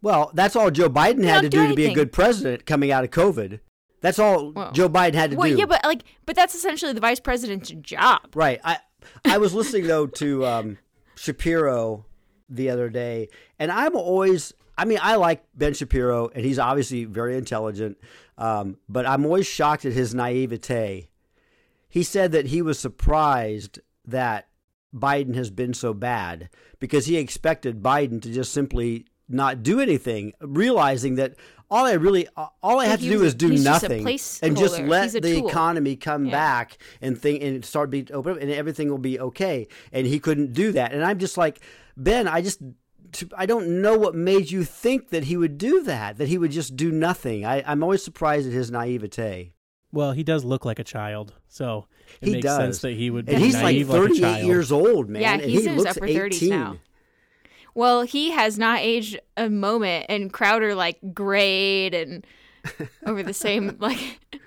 [0.03, 2.90] Well, that's all Joe Biden had to do do to be a good president coming
[2.93, 3.61] out of COVID.
[4.03, 5.57] That's all Well- Joe Biden had to Well, do.
[5.57, 8.21] yeah, but like, but that's essentially the vice president's job.
[8.35, 8.61] Right.
[8.62, 8.79] I
[9.25, 10.79] I was listening though to um,
[11.17, 12.05] Shapiro
[12.49, 14.53] the other day, and I'm always.
[14.77, 17.97] I mean, I like Ben Shapiro, and he's obviously very intelligent.
[18.37, 21.09] Um, but I'm always shocked at his naivete.
[21.88, 24.49] He said that he was surprised that
[24.94, 30.33] Biden has been so bad because he expected Biden to just simply not do anything,
[30.40, 31.35] realizing that
[31.70, 32.28] all I really
[32.62, 34.07] all I have to do is do he's just nothing
[34.42, 35.48] and just let the tool.
[35.48, 36.30] economy come Yeah.
[36.33, 39.66] back and think and start be open up and everything will be okay.
[39.92, 40.92] And he couldn't do that.
[40.92, 41.61] And I'm just like,
[41.96, 42.61] Ben, I just
[43.37, 46.50] I don't know what made you think that he would do that, that he would
[46.50, 47.44] just do nothing.
[47.46, 49.52] I, I'm always surprised at his naivete.
[49.94, 51.87] Well, he does look like a child, so
[52.20, 52.57] it He makes does.
[52.57, 54.46] sense that he would be And he's like naive like a child.
[54.46, 55.22] years old, man.
[55.22, 56.20] Yeah, and he's he in his looks upper 18.
[56.30, 56.76] 30s now.
[57.76, 62.26] Well, he has not aged a moment, and Crowder like grayed and
[63.07, 64.20] over the same like.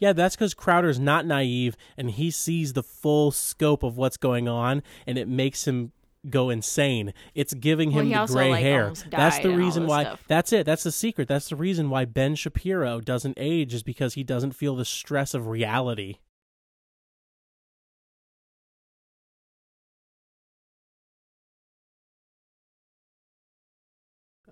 [0.00, 4.46] Yeah, that's because Crowder's not naive and he sees the full scope of what's going
[4.46, 5.90] on, and it makes him
[6.28, 7.12] go insane.
[7.34, 8.82] It's giving him he the gray like, hair.
[8.84, 10.04] almost That's the reason why.
[10.04, 10.24] stuff.
[10.28, 10.66] That's it.
[10.66, 11.28] That's the secret.
[11.28, 15.34] That's the reason why Ben Shapiro doesn't age is because he doesn't feel the stress
[15.34, 16.18] of reality.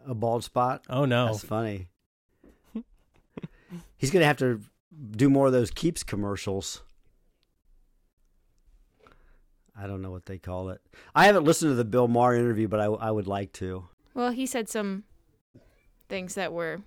[0.08, 0.84] A bald spot.
[0.88, 1.26] Oh no.
[1.26, 1.88] That's funny.
[3.96, 4.60] He's going to have to
[5.10, 6.82] do more of those Keeps commercials.
[9.78, 10.80] I don't know what they call it.
[11.14, 13.88] I haven't listened to the Bill Maher interview, but I, I would like to.
[14.14, 15.04] Well, he said some
[16.08, 16.80] things that were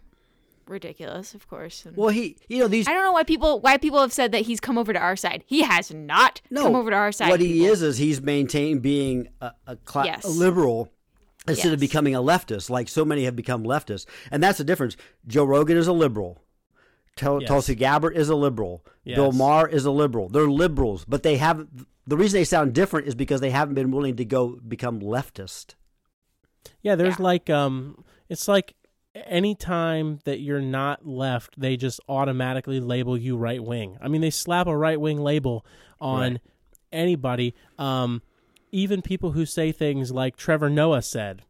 [0.67, 1.85] ridiculous, of course.
[1.85, 4.31] and- Well, he, you know, these I don't know why people why people have said
[4.31, 5.43] that he's come over to our side.
[5.47, 7.29] He has not no, come over to our side.
[7.29, 10.23] What he is is he's maintained being a, a, cla- Yes.
[10.25, 10.91] a liberal
[11.47, 14.95] instead of becoming a leftist, like so many have become leftists, and that's the difference.
[15.27, 16.39] Joe Rogan is a liberal.
[17.19, 17.47] Tul- Yes.
[17.47, 18.83] Tulsi Gabbard is a liberal.
[19.05, 19.35] Bill Yes.
[19.35, 20.29] Maher is a liberal.
[20.29, 21.85] They're liberals, but they haven't.
[22.07, 25.75] The reason they sound different is because they haven't been willing to go become leftist.
[26.81, 27.23] Yeah, there's Yeah.
[27.25, 28.75] like um it's like
[29.15, 33.97] any time that you're not left, they just automatically label you right wing.
[34.01, 35.65] I mean, they slap a right wing label
[35.99, 36.41] on Right.
[36.91, 37.53] anybody.
[37.77, 38.21] Um
[38.71, 41.43] even people who say things like Trevor Noah said.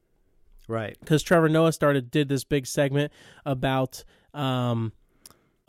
[0.67, 0.97] Right.
[0.99, 3.11] because Trevor Noah started did this big segment
[3.45, 4.03] about
[4.33, 4.93] um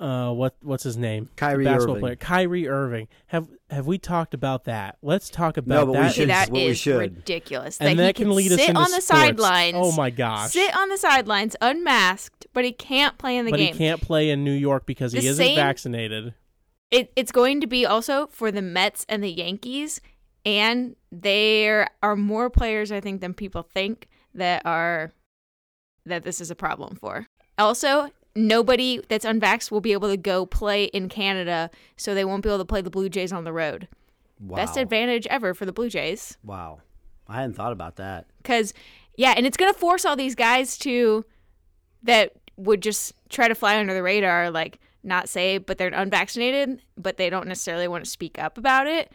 [0.01, 1.29] uh, what what's his name?
[1.37, 2.01] Kyrie basketball Irving.
[2.01, 3.09] player Kyrie Irving.
[3.29, 4.97] Have have we talked about that?
[5.03, 6.13] Let's talk about No, but we that.
[6.15, 6.99] See, should- that what we is should.
[6.99, 7.79] ridiculous.
[7.79, 9.77] and that, that he can lead us sit into on the sidelines.
[9.79, 10.53] Oh my gosh!
[10.53, 13.73] Sit on the sidelines unmasked, but he can't play in the but game.
[13.75, 16.35] he can't play in New York because he isn't same- vaccinated.
[16.91, 20.01] It, it's going to be also for the Mets and the Yankees,
[20.45, 25.13] and there are more players I think than people think that are
[26.07, 27.27] that this is a problem for.
[27.59, 32.43] Also, nobody that's unvaxxed will be able to go play in Canada, so they won't
[32.43, 33.89] be able to play the Blue Jays on the road.
[34.39, 34.57] Wow.
[34.57, 36.39] Best advantage ever for the Blue Jays.
[36.45, 36.81] Wow.
[37.29, 38.27] I hadn't thought about that.
[38.39, 38.73] Because,
[39.17, 41.25] yeah, and it's going to force all these guys to,
[42.03, 46.83] that would just try to fly under the radar, like not say, but they're unvaccinated,
[46.97, 49.13] but they don't necessarily want to speak up about it.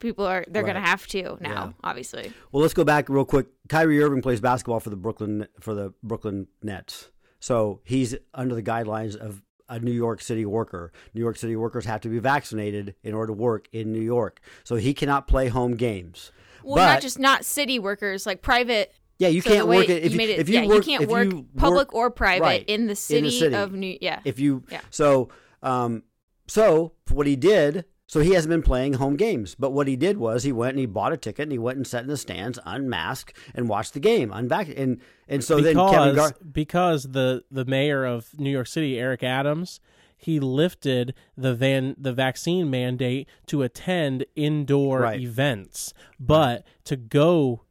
[0.00, 1.72] People are, they're going to have to now, Yeah.
[1.82, 2.32] obviously.
[2.52, 3.46] Well, let's go back real quick.
[3.68, 7.10] Kyrie Irving plays basketball for the Brooklyn for the Brooklyn Nets.
[7.44, 10.92] So he's under the guidelines of a New York City worker.
[11.12, 14.40] New York City workers have to be vaccinated in order to work in New York.
[14.64, 16.32] So he cannot play home games.
[16.62, 18.94] Well, but, not just not city workers, like private.
[19.18, 20.92] yeah, you so can't work it if you you, it, if you yeah, work you
[20.92, 23.54] can't if work you public work- or private right, in the city, city.
[23.54, 23.98] of New.
[24.00, 24.80] Yeah, if you Yeah.
[24.88, 25.28] so
[25.62, 26.02] um
[26.46, 30.16] so what he did so he hasn't been playing home games but what he did
[30.18, 32.16] was he went and he bought a ticket and he went and sat in the
[32.16, 37.02] stands unmasked and watched the game unvac and and so then Kevin because Gar- because
[37.10, 39.80] the the mayor of New York City, Eric Adams,
[40.16, 45.20] he lifted the van the vaccine mandate to attend indoor Right.
[45.20, 47.62] events, but to go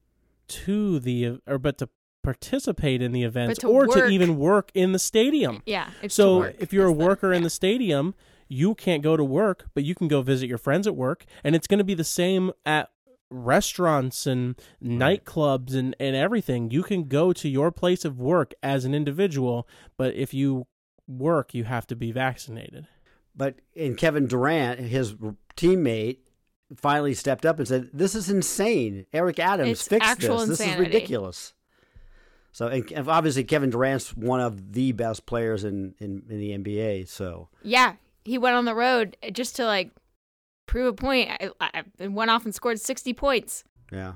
[0.49, 1.89] to the or but to
[2.23, 5.61] participate in the events to or to even work in the stadium.
[5.65, 5.89] yeah.
[6.01, 6.55] It's to So work.
[6.59, 8.13] if you're a It's the- worker in the stadium,
[8.53, 11.55] you can't go to work, but you can go visit your friends at work, and
[11.55, 12.89] it's going to be the same at
[13.29, 16.69] restaurants and nightclubs and, and everything.
[16.69, 20.67] You can go to your place of work as an individual, but if you
[21.07, 22.87] work, you have to be vaccinated.
[23.35, 25.15] but and Kevin Durant his
[25.57, 26.19] teammate
[26.77, 29.05] finally stepped up and said this is insane.
[29.13, 30.59] Eric Adams It's fixed actual this.
[30.59, 31.53] This is ridiculous.
[32.51, 36.57] So and and obviously Kevin Durant's one of the best players in in, in the
[36.57, 37.49] NBA so.
[37.63, 37.93] Yeah,
[38.25, 39.91] he went on the road just to like
[40.65, 41.29] prove a point.
[41.29, 43.63] I, I, and went off and scored sixty points.
[43.91, 44.13] yeah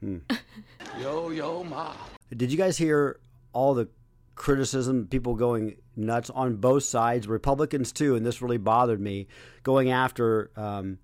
[0.00, 0.18] Hmm.
[1.00, 1.92] Yo, yo, ma.
[2.34, 3.20] Did you guys hear
[3.52, 3.88] all the
[4.34, 9.26] criticism, people going nuts on both sides, Republicans too, and this really bothered me,
[9.62, 10.98] going after um,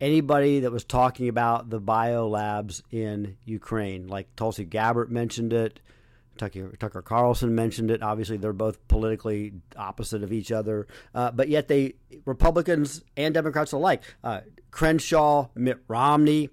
[0.00, 4.08] anybody that was talking about the biolabs in Ukraine?
[4.08, 5.80] Like Tulsi Gabbard mentioned it,
[6.38, 8.02] Tucker, Tucker Carlson mentioned it.
[8.02, 13.72] Obviously, they're both politically opposite of each other, uh, but yet they Republicans and Democrats
[13.72, 14.02] alike.
[14.24, 16.50] Uh, Crenshaw, Mitt Romney.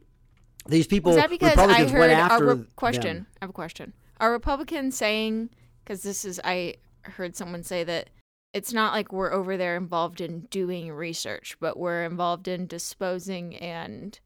[0.67, 2.67] These people, Was that because I Republicans heard went a after re- them.
[2.76, 3.28] question?
[3.41, 3.93] I have a question.
[4.19, 5.50] Are Republicans saying
[5.84, 8.10] because this is I heard someone say that
[8.54, 13.56] it's not like we're over there involved in doing research, but we're involved in disposing
[13.58, 14.19] and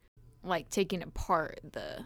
[0.43, 2.05] like taking apart the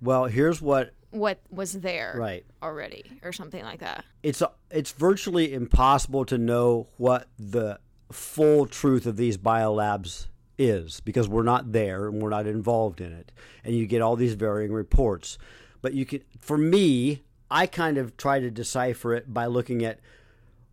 [0.00, 2.44] Well, here's what what was there Right.
[2.62, 4.04] already or something like that.
[4.22, 7.78] it's it's virtually impossible to know what the
[8.12, 10.26] full truth of these biolabs
[10.58, 13.32] is because we're not there and we're not involved in it
[13.64, 15.38] and you get all these varying reports
[15.80, 20.00] but you can for me i kind of try to decipher it by looking at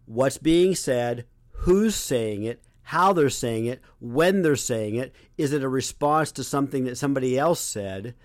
[0.06, 5.54] what's being said who's saying it how they're saying it when they're saying it is
[5.54, 8.16] it a response to something that somebody else said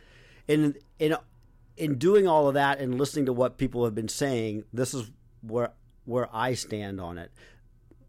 [0.51, 1.17] and in
[1.77, 5.11] in doing all of that and listening to what people have been saying, this is
[5.43, 5.73] where
[6.05, 7.31] where I stand on it.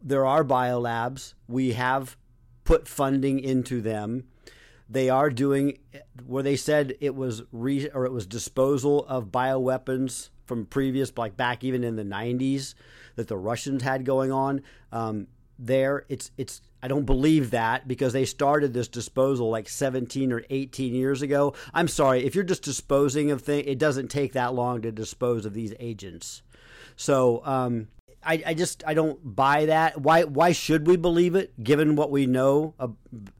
[0.01, 1.35] There are biolabs.
[1.47, 2.17] We have
[2.63, 4.25] put funding into them.
[4.89, 5.77] They are doing
[6.25, 11.37] where they said it was re, or it was disposal of bioweapons from previous, like
[11.37, 12.73] back even in the '90s,
[13.15, 14.61] that the Russians had going on.
[14.91, 15.27] Um,
[15.61, 16.61] there, it's it's.
[16.83, 21.53] I don't believe that because they started this disposal like 17 or 18 years ago.
[21.73, 25.45] I'm sorry, if you're just disposing of things, it doesn't take that long to dispose
[25.45, 26.41] of these agents.
[26.95, 27.87] So um,
[28.23, 30.01] I, I just I don't buy that.
[30.01, 32.73] Why why should we believe it given what we know?
[32.79, 32.95] Of,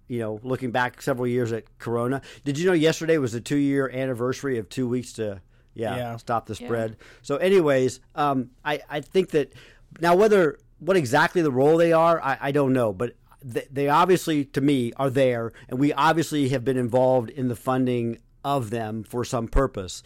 [0.08, 2.22] you know, looking back several years at Corona.
[2.44, 5.42] Did you know yesterday was the two year anniversary of two weeks to
[5.74, 6.18] yeah, Yeah.
[6.18, 6.98] stop the spread.
[7.22, 9.54] So, anyways, um, I I think that
[10.00, 13.16] now whether what exactly the role they are, I, I don't know, but
[13.50, 17.56] th- they obviously to me are there, and we obviously have been involved in the
[17.56, 20.02] funding of them for some purpose.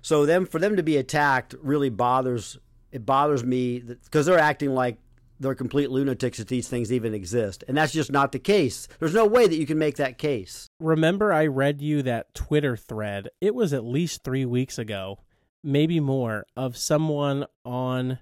[0.00, 2.58] So them for them to be attacked really bothers
[2.90, 4.98] it bothers me because they're acting like
[5.40, 8.88] they're complete lunatics that these things even exist, and that's just not the case.
[9.00, 10.68] There's no way that you can make that case.
[10.78, 13.28] Remember, I read you that Twitter thread.
[13.40, 15.18] It was at least three weeks ago,
[15.62, 18.20] maybe more, of someone on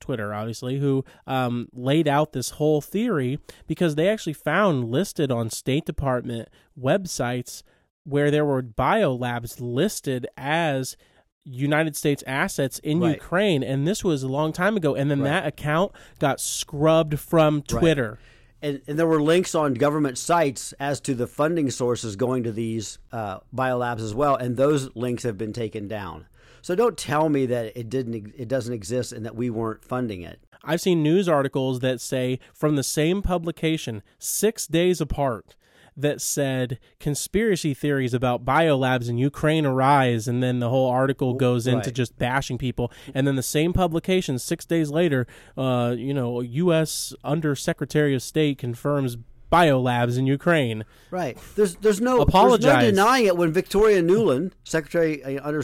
[0.00, 5.50] Twitter, obviously, who um, laid out this whole theory because they actually found listed on
[5.50, 7.62] State Department websites
[8.04, 10.96] where there were biolabs listed as
[11.44, 13.14] United States assets in Right.
[13.14, 14.94] Ukraine, and this was a long time ago.
[14.94, 15.30] And then Right.
[15.30, 18.18] that account got scrubbed from Twitter.
[18.62, 22.52] and, and there were links on government sites as to the funding sources going to
[22.52, 26.26] these uh, biolabs as well, and those links have been taken down.
[26.62, 30.22] So don't tell me that it didn't, it doesn't exist, and that we weren't funding
[30.22, 30.40] it.
[30.62, 35.56] I've seen news articles that say from the same publication, six days apart,
[35.96, 41.66] that said conspiracy theories about biolabs in Ukraine arise, and then the whole article goes
[41.66, 41.94] into right.
[41.94, 42.92] just bashing people.
[43.14, 47.14] And then the same publication, six days later, uh, you know, U.S.
[47.24, 49.16] Undersecretary of State confirms
[49.50, 50.84] biolabs in Ukraine.
[51.10, 51.36] Right.
[51.56, 52.82] There's there's no there's Apologize.
[52.84, 55.62] no denying it when Victoria Nuland, Secretary uh, under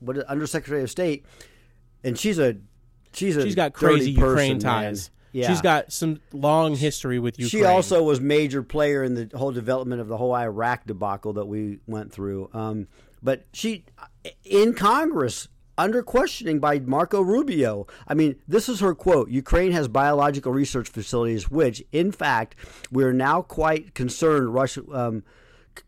[0.00, 1.24] what Undersecretary of State,
[2.04, 2.56] and she's a
[3.12, 4.60] she's a She's got crazy person, Ukraine man.
[4.60, 5.10] ties.
[5.32, 5.48] Yeah.
[5.48, 7.62] She's got some long history with Ukraine.
[7.62, 11.44] She also was major player in the whole development of the whole Iraq debacle that
[11.46, 12.48] we went through.
[12.54, 12.88] Um,
[13.22, 13.84] but she,
[14.44, 17.86] in Congress, under questioning by Marco Rubio.
[18.06, 22.56] I mean, this is her quote: "Ukraine has biological research facilities, which, in fact,
[22.90, 24.52] we are now quite concerned.
[24.52, 25.22] Russia, um,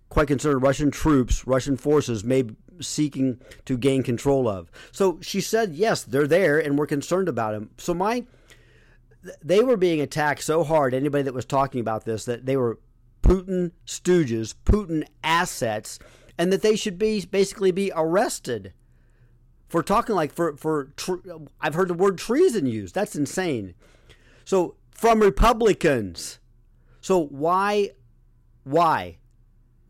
[0.08, 2.44] quite concerned Russian troops, Russian forces may
[2.80, 7.52] seeking to gain control of." So she said, "Yes, they're there, and we're concerned about
[7.52, 8.24] them." So my
[9.42, 12.78] they were being attacked so hard, anybody that was talking about this, that they were
[13.22, 15.98] Putin stooges, Putin assets,
[16.38, 18.72] and that they should be basically be arrested
[19.68, 20.92] for talking like for for
[21.60, 22.94] I've heard the word treason used.
[22.94, 23.74] That's insane.
[24.44, 26.38] So from Republicans.
[27.00, 27.90] So why
[28.64, 29.18] why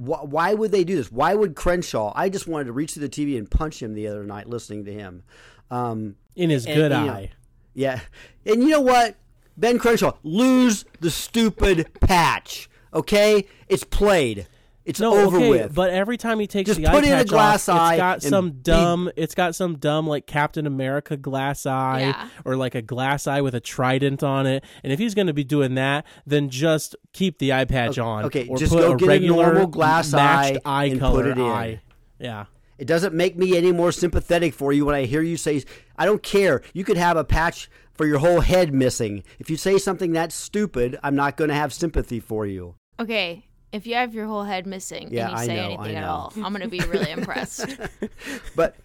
[0.01, 1.13] why, why would they do this?
[1.13, 2.13] Why would Crenshaw?
[2.17, 4.87] I just wanted to reach to the TV and punch him the other night listening
[4.87, 5.23] to him.
[5.71, 7.31] Um, in his and, good you know, eye.
[7.75, 8.01] yeah.
[8.47, 9.17] And you know what?
[9.59, 12.71] Ben Crenshaw, lose the stupid patch.
[12.95, 13.47] Okay?
[13.69, 14.49] It's played.
[14.85, 15.75] It's No, over okay, with.
[15.75, 17.93] but every time he takes Just the put eye in a patch glass off, eye
[17.95, 19.11] it's got and some be- dumb.
[19.15, 22.29] It's got some dumb like Captain America glass eye, Yeah.
[22.47, 24.65] or like a glass eye with a trident on it.
[24.83, 28.25] And if he's going to be doing that, then just keep the eye patch on.
[28.25, 30.99] okay, or just put go a get a regular normal glass matched eye eye and
[30.99, 31.45] color put it in.
[31.45, 31.81] eye.
[32.19, 32.47] Yeah.
[32.79, 35.63] it doesn't make me any more sympathetic for you when I hear you say,
[35.99, 36.63] I don't care.
[36.73, 39.23] You could have a patch for your whole head missing.
[39.39, 42.77] If you say something that stupid, I'm not going to have sympathy for you.
[42.99, 45.97] Okay, if you have your whole head missing Yeah, and you I say know, anything
[45.97, 47.67] I at all, I'm gonna be really impressed.
[48.57, 48.77] But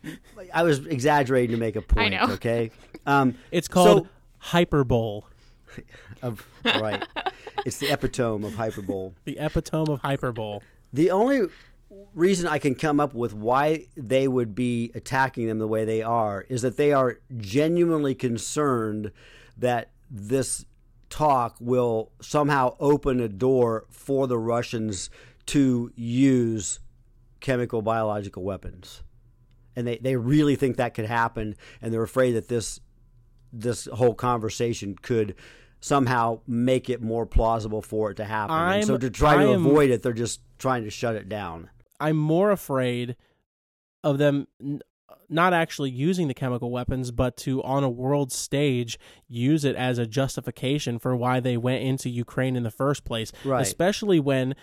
[0.54, 2.34] I was exaggerating to make a point, I know.
[2.34, 2.72] okay?
[3.06, 5.22] Um, It's called So- hyperbole,
[6.22, 7.04] of, right.
[7.66, 9.12] It's the epitome of hyperbole.
[9.26, 10.60] the epitome of hyperbole.
[10.94, 11.48] The only
[12.14, 16.02] reason I can come up with why they would be attacking them the way they
[16.04, 19.12] are is that they are genuinely concerned
[19.58, 20.66] that this
[21.10, 25.10] talk will somehow open a door for the Russians
[25.48, 26.80] to use
[27.40, 29.04] chemical biological weapons.
[29.76, 32.80] And they, they really think that could happen and they're afraid that this
[33.54, 35.36] this whole conversation could
[35.80, 38.56] somehow make it more plausible for it to happen.
[38.56, 41.30] And so to try to I am- avoid it, they're just trying to shut it
[41.30, 41.70] down.
[42.00, 43.16] I'm more afraid
[44.04, 44.48] of them
[45.30, 49.98] not actually using the chemical weapons, but to on a world stage use it as
[49.98, 53.32] a justification for why they went into Ukraine in the first place.
[53.44, 53.62] Right.
[53.62, 54.56] Especially when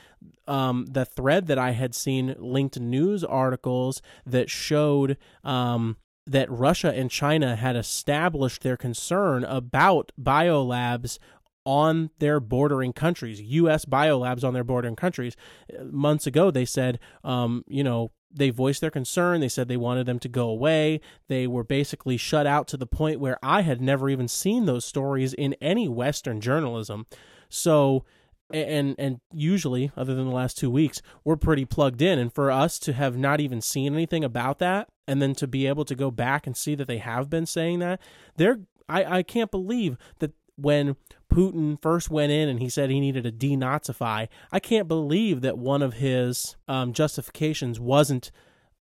[0.47, 5.97] um, the thread that I had seen linked news articles that showed um,
[6.27, 11.19] that Russia and China had established their concern about biolabs
[11.65, 13.85] on their bordering countries, U.S.
[13.85, 15.37] biolabs on their bordering countries.
[15.73, 19.41] Uh, Months ago, they said, um, you know, they voiced their concern.
[19.41, 21.01] They said they wanted them to go away.
[21.29, 24.85] They were basically shut out to the point where I had never even seen those
[24.85, 27.07] stories in any Western journalism.
[27.49, 28.05] So,
[28.53, 32.19] and and usually, other than the last two weeks, we're pretty plugged in.
[32.19, 35.67] And for us to have not even seen anything about that, and then to be
[35.67, 38.01] able to go back and see that they have been saying that,
[38.37, 40.97] they're I, I can't believe that when
[41.33, 45.57] Putin first went in and he said he needed to denazify, I can't believe that
[45.59, 48.31] one of his um, justifications wasn't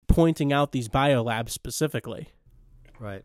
[0.09, 2.29] pointing out these biolabs specifically.
[2.99, 3.25] Right.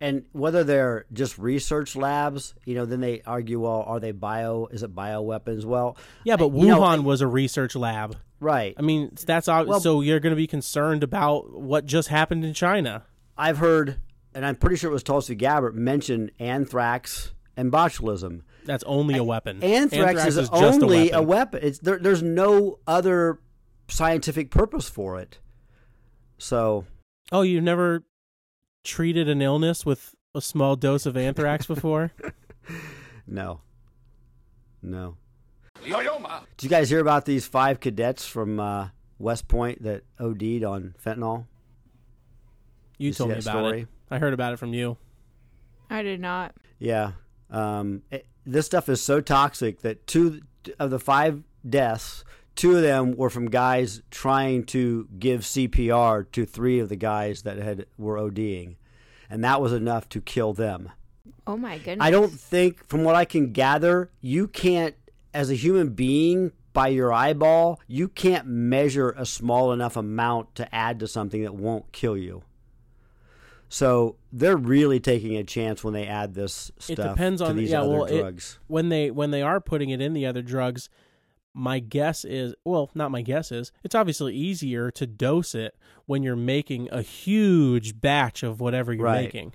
[0.00, 4.68] And whether they're just research labs, you know, then they argue, well, are they bio?
[4.70, 5.64] Is it bioweapons?
[5.64, 8.16] Well, Yeah, but I- you know, Wuhan was a research lab.
[8.40, 8.74] right.
[8.78, 12.44] I mean, that's ob- Well- so you're going to be concerned about what just happened
[12.44, 13.04] in China.
[13.38, 13.96] I've heard,
[14.34, 18.42] and I'm pretty sure it was Tulsi Gabbard mention anthrax and botulism.
[18.64, 19.62] That's only a weapon.
[19.62, 21.28] Anthrax, is, just only a a weapon.
[21.28, 21.60] weapon.
[21.68, 23.38] It's there, there's no other
[23.88, 25.38] scientific purpose for it.
[26.38, 26.84] So
[27.32, 28.04] Oh, you've never
[28.84, 32.12] treated an illness with a small dose of anthrax before?
[33.26, 33.60] No.
[34.82, 35.16] No.
[35.84, 36.40] Yo yo ma.
[36.56, 38.88] Did you guys hear about these five cadets from uh,
[39.18, 41.46] West Point that OD'd on fentanyl?
[42.98, 43.80] You, You told me about story?
[43.82, 43.88] it.
[44.10, 44.96] I heard about it from you.
[45.90, 46.54] I did not.
[46.78, 47.12] Yeah.
[47.50, 50.40] Um, it- this stuff is so toxic that two
[50.78, 52.24] of the five deaths,
[52.54, 57.42] two of them were from guys trying to give CPR to three of the guys
[57.42, 58.76] that had were ODing,
[59.28, 60.90] and that was enough to kill them.
[61.46, 61.98] Oh my goodness.
[62.04, 64.94] I don't think, from what I can gather, you can't,
[65.34, 70.74] as a human being, by your eyeball, you can't measure a small enough amount to
[70.74, 72.42] add to something that won't kill you.
[73.68, 77.56] So they're really taking a chance when they add this stuff it depends to on
[77.56, 78.58] these yeah, other well, it- drugs.
[78.68, 80.88] when they when they are putting it in the other drugs.
[81.58, 86.22] My guess is well, not my guess is it's obviously easier to dose it when
[86.22, 89.22] you're making a huge batch of whatever you're Right.
[89.24, 89.54] making.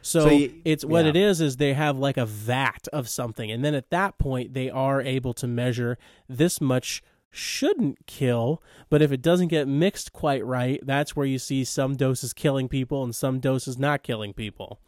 [0.00, 1.10] So, So you- it's what yeah.
[1.10, 4.54] it is is they have like a vat of something and then at that point
[4.54, 7.02] they are able to measure this much
[7.32, 11.96] shouldn't kill, but if it doesn't get mixed quite right, that's where you see some
[11.96, 14.80] doses killing people and some doses not killing people.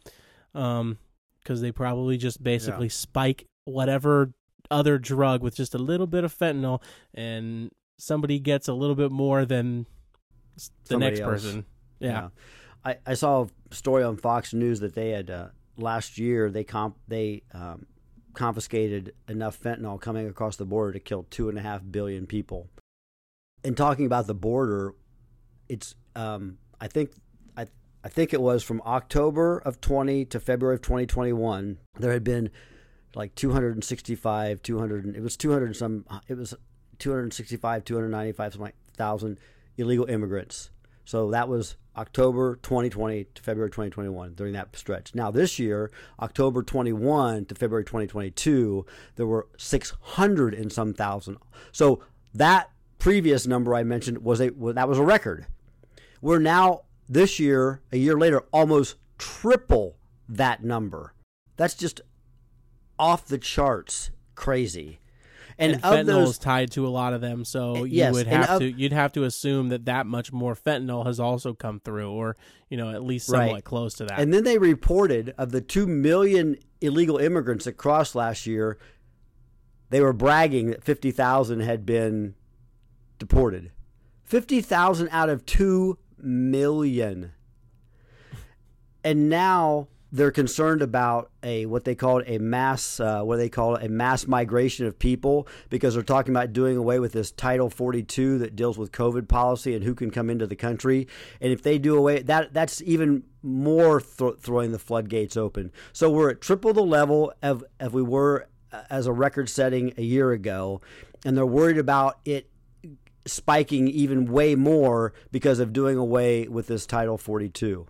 [0.53, 0.99] Um
[1.43, 4.33] cuz they probably just basically spike whatever
[4.71, 6.81] other drug with just a little bit of fentanyl
[7.13, 9.85] and somebody gets a little bit more than
[10.55, 11.29] the Somebody next else.
[11.31, 11.65] person.
[11.99, 12.29] Yeah.
[12.83, 16.63] I, I saw a story on Fox News that they had uh, last year they
[16.63, 17.85] comp they um,
[18.35, 22.69] confiscated enough fentanyl coming across the border to kill two and a half billion people.
[23.63, 24.93] And talking about the border,
[25.67, 27.11] it's um, I think
[27.57, 27.67] I
[28.03, 31.79] I think it was from October of twenty to February of twenty twenty one.
[31.99, 32.51] There had been
[33.15, 36.53] like 265 200 and- it was 200 and some it was
[36.99, 39.39] 265 295 something like thousand
[39.77, 40.69] illegal immigrants
[41.05, 45.15] so that was October 2020 to February 2021 during that stretch.
[45.15, 48.85] Now this year, October 21 to February 2022,
[49.15, 51.37] there were 600 and some thousand.
[51.71, 52.03] So
[52.33, 55.45] that previous number I mentioned was a that was a record.
[56.21, 59.97] We're now this year, a year later, almost triple
[60.27, 61.13] that number.
[61.55, 62.01] That's just
[62.97, 64.99] off the charts crazy.
[65.57, 67.85] And, And, of fentanyl those is tied to a lot of them, so eh, you
[67.87, 71.17] yes, would have of- to you'd have to assume that that much more fentanyl has
[71.19, 72.35] also come through, or
[72.69, 73.63] you know at least somewhat Right.
[73.63, 74.19] close to that.
[74.19, 78.77] And then they reported of the 2 million illegal immigrants that crossed last year,
[79.91, 82.35] they were bragging that 50,000 had been
[83.17, 83.71] deported.
[84.23, 87.31] 50,000 out of 2 million.
[89.03, 93.75] And now they're concerned about a what they call a mass uh, what they call
[93.75, 98.37] a mass migration of people because they're talking about doing away with this Title 42
[98.39, 101.07] that deals with COVID policy and who can come into the country.
[101.41, 105.71] And if they do away that that's even more th- throwing the floodgates open.
[105.93, 109.93] So we're at triple the level of of we were uh, as a record setting
[109.97, 110.81] a year ago,
[111.25, 112.49] and they're worried about it
[113.27, 117.87] spiking even way more because of doing away with this Title 42.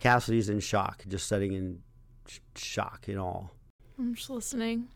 [0.00, 1.82] Cassidy's in shock, just sitting in
[2.26, 3.52] sh- shock and all.
[3.98, 4.88] I'm just listening.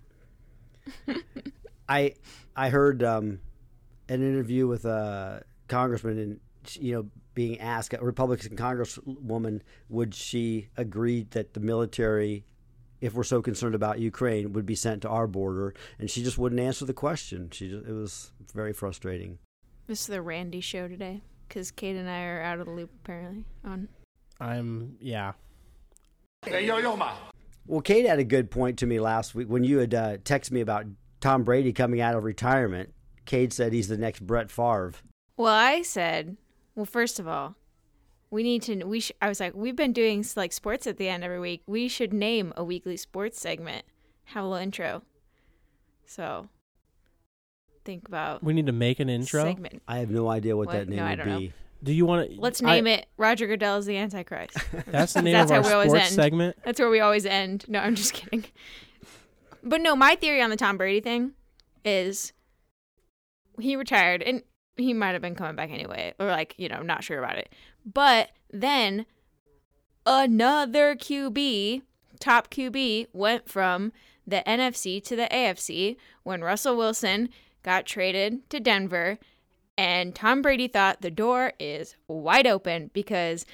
[1.88, 2.14] I
[2.56, 3.40] I heard um,
[4.08, 6.40] an interview with a congressman, and
[6.78, 12.44] you know, being asked a Republican congresswoman, would she agree that the military,
[13.00, 16.38] if we're so concerned about Ukraine, would be sent to our border, and she just
[16.38, 17.50] wouldn't answer the question.
[17.50, 19.38] She just, it was very frustrating.
[19.86, 22.90] This is the Randy show today because Kate and I are out of the loop
[23.02, 23.44] apparently.
[23.64, 23.88] On
[24.40, 25.32] I'm yeah.
[26.44, 27.12] Hey yo yo ma.
[27.66, 30.50] Well, Kate had a good point to me last week when you had uh, texted
[30.50, 30.84] me about
[31.20, 32.92] Tom Brady coming out of retirement.
[33.24, 34.92] Kate said he's the next Brett Favre.
[35.38, 36.36] well, I said,
[36.74, 37.54] well, first of all,
[38.30, 38.84] we need to.
[38.84, 41.62] We sh- I was like, we've been doing like sports at the end every week.
[41.66, 43.84] We should name a weekly sports segment.
[44.24, 45.02] Have a little intro.
[46.04, 46.48] So
[47.86, 49.42] think about We need to make an intro.
[49.42, 49.82] segment.
[49.88, 50.72] I have no idea what, What?
[50.74, 51.48] that name No, I would don't know.
[51.84, 52.40] Do you want to?
[52.40, 54.56] Let's name it Roger Goodell is the Antichrist.
[54.86, 56.14] That's the name That's of how our sports end.
[56.14, 56.56] segment.
[56.64, 57.66] That's where we always end.
[57.68, 58.44] No, I'm just kidding.
[59.62, 61.32] But no, my theory on the Tom Brady thing
[61.84, 62.32] is
[63.60, 64.42] he retired and
[64.76, 67.52] he might have been coming back anyway, or like, you know, not sure about it.
[67.84, 69.06] But then
[70.06, 71.82] another QB,
[72.18, 73.92] top QB, went from
[74.26, 77.28] the NFC to the AFC when Russell Wilson
[77.62, 79.18] got traded to Denver.
[79.76, 83.44] And Tom Brady thought the door is wide open because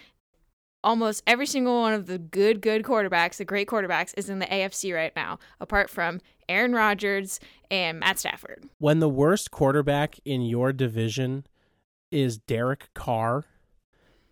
[0.84, 4.46] almost every single one of the good, good quarterbacks, the great quarterbacks, is in the
[4.46, 7.40] AFC right now, apart from Aaron Rodgers
[7.70, 8.64] and Matt Stafford.
[8.78, 11.46] When the worst quarterback in your division
[12.10, 13.44] is Derek Carr,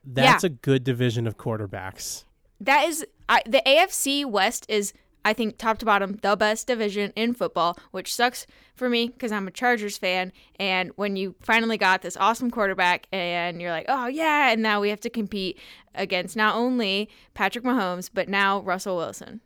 [0.05, 0.49] that's Yeah.
[0.49, 2.25] a good division of quarterbacks.
[2.61, 4.93] That is I, the AFC West is,
[5.29, 9.31] I think, top to bottom, the best division in football, which sucks for me because
[9.31, 10.33] I'm a Chargers fan.
[10.59, 14.81] And when you finally got this awesome quarterback and you're like, oh, yeah, and now
[14.81, 15.59] we have to compete
[15.95, 19.43] against not only Patrick Mahomes, but now Russell Wilson.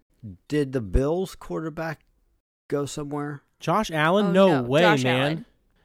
[0.46, 1.98] Did the Bills quarterback
[2.68, 3.42] go somewhere?
[3.58, 4.26] Josh Allen?
[4.26, 5.20] Oh, no, no, way, Josh man.
[5.20, 5.44] Allen.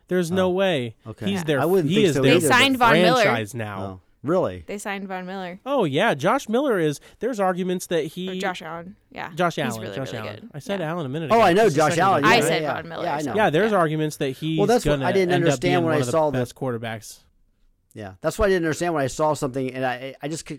[0.10, 0.96] There's Oh, no way.
[1.08, 1.26] okay.
[1.26, 1.44] He's Yeah.
[1.44, 1.60] their.
[1.62, 3.24] I wouldn't he think is so their either, but- signed Von Miller.
[3.24, 3.82] franchise now.
[3.82, 4.64] Oh, really?
[4.68, 5.60] They signed Von Miller.
[5.66, 7.00] Oh yeah, Josh Miller is.
[7.20, 8.30] There's arguments that he.
[8.30, 8.96] Or Josh Allen.
[9.12, 9.32] Yeah.
[9.36, 9.82] Josh He's Allen.
[9.82, 10.40] really, Josh really Allen.
[10.42, 10.50] good.
[10.54, 10.90] I said Yeah.
[10.92, 11.42] Allen a minute oh, ago.
[11.44, 11.46] Oh.
[11.46, 12.24] I know Just Josh Allen.
[12.24, 12.30] ago.
[12.34, 13.36] I said yeah, Von Miller, Yeah, I so- know.
[13.36, 13.78] Yeah, there's Yeah.
[13.78, 16.30] arguments that he's Well, that's what gonna I didn't understand when I of the saw
[16.30, 17.20] the- best quarterbacks.
[17.94, 20.52] Yeah, that's why I didn't understand when I saw something, and I I just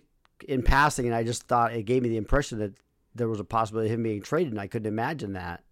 [0.47, 2.73] in passing, and I just thought it gave me the impression that
[3.15, 5.63] there was a possibility of him being traded, and I couldn't imagine that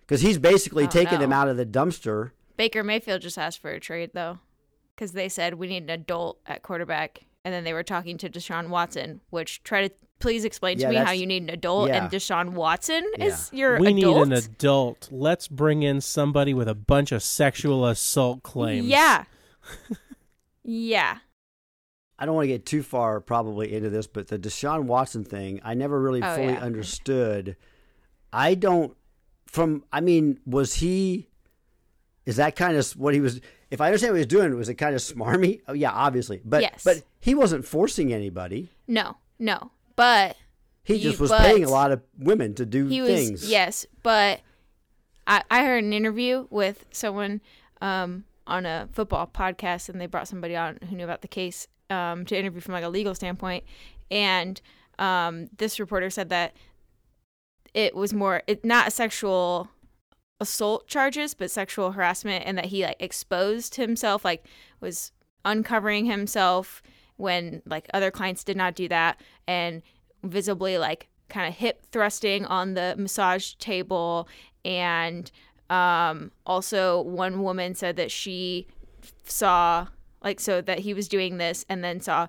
[0.00, 1.24] because he's basically Oh, taking no.
[1.24, 2.30] him out of the dumpster.
[2.56, 4.38] Baker Mayfield just asked for a trade though,
[5.00, 8.28] because they said we need an adult at quarterback, and then they were talking to
[8.28, 9.22] Deshaun Watson.
[9.30, 12.02] Which try to please explain to Yeah, me how you need an adult, yeah.
[12.04, 13.24] and Deshaun Watson Yeah.
[13.24, 14.28] is your we adult.
[14.28, 15.08] need an adult.
[15.10, 18.86] Let's bring in somebody with a bunch of sexual assault claims.
[18.86, 19.24] Yeah,
[20.62, 21.18] yeah.
[22.18, 25.60] I don't want to get too far probably into this, but the Deshaun Watson thing,
[25.64, 26.60] I never really Oh, fully yeah.
[26.60, 27.56] understood.
[28.30, 28.94] I don't
[29.46, 31.28] from I mean, was he
[32.26, 33.40] is that kind of what he was
[33.70, 35.60] if I understand what he was doing, was it kind of smarmy?
[35.68, 36.40] Oh yeah, obviously.
[36.44, 36.82] But Yes.
[36.84, 38.70] but he wasn't forcing anybody.
[38.88, 39.70] No, no.
[39.96, 40.36] But
[40.82, 43.42] He You- just was paying a lot of women to do he things.
[43.42, 44.40] was yes, but
[45.26, 47.40] I I heard an interview with someone
[47.80, 51.68] um on a football podcast, and they brought somebody on who knew about the case
[51.90, 53.62] um to interview from like a legal standpoint,
[54.10, 54.60] and
[54.98, 56.54] um this reporter said that
[57.74, 59.68] it was more it not a sexual
[60.40, 64.46] assault charges but sexual harassment and that he like exposed himself like
[64.80, 65.12] was
[65.44, 66.82] uncovering himself
[67.16, 69.82] when like other clients did not do that and
[70.22, 74.26] visibly like kind of hip thrusting on the massage table
[74.64, 75.30] and
[75.68, 78.66] um also one woman said that she
[79.24, 79.86] saw
[80.24, 82.26] like so that he was doing this and then saw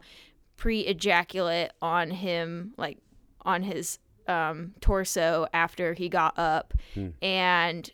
[0.58, 2.98] pre-ejaculate on him like
[3.44, 3.98] on his
[4.28, 7.10] um torso after he got up Hmm.
[7.22, 7.90] and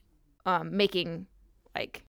[0.47, 1.27] um making
[1.75, 2.03] like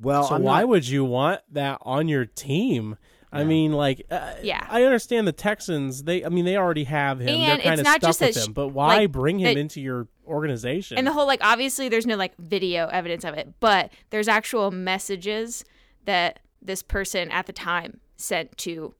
[0.00, 2.96] Well, so I'm why not, would you want that on your team?
[3.32, 3.46] I Yeah.
[3.46, 4.66] mean, like, uh, Yeah.
[4.68, 6.02] I understand the Texans.
[6.02, 7.28] They, I mean, they already have him.
[7.28, 8.52] And They're kind it's of not stuck just with that sh- him.
[8.52, 10.98] But why like, bring him that- into your organization?
[10.98, 14.70] And the whole like obviously there's no like video evidence of it, but there's actual
[14.72, 15.64] messages
[16.06, 18.94] that this person at the time sent to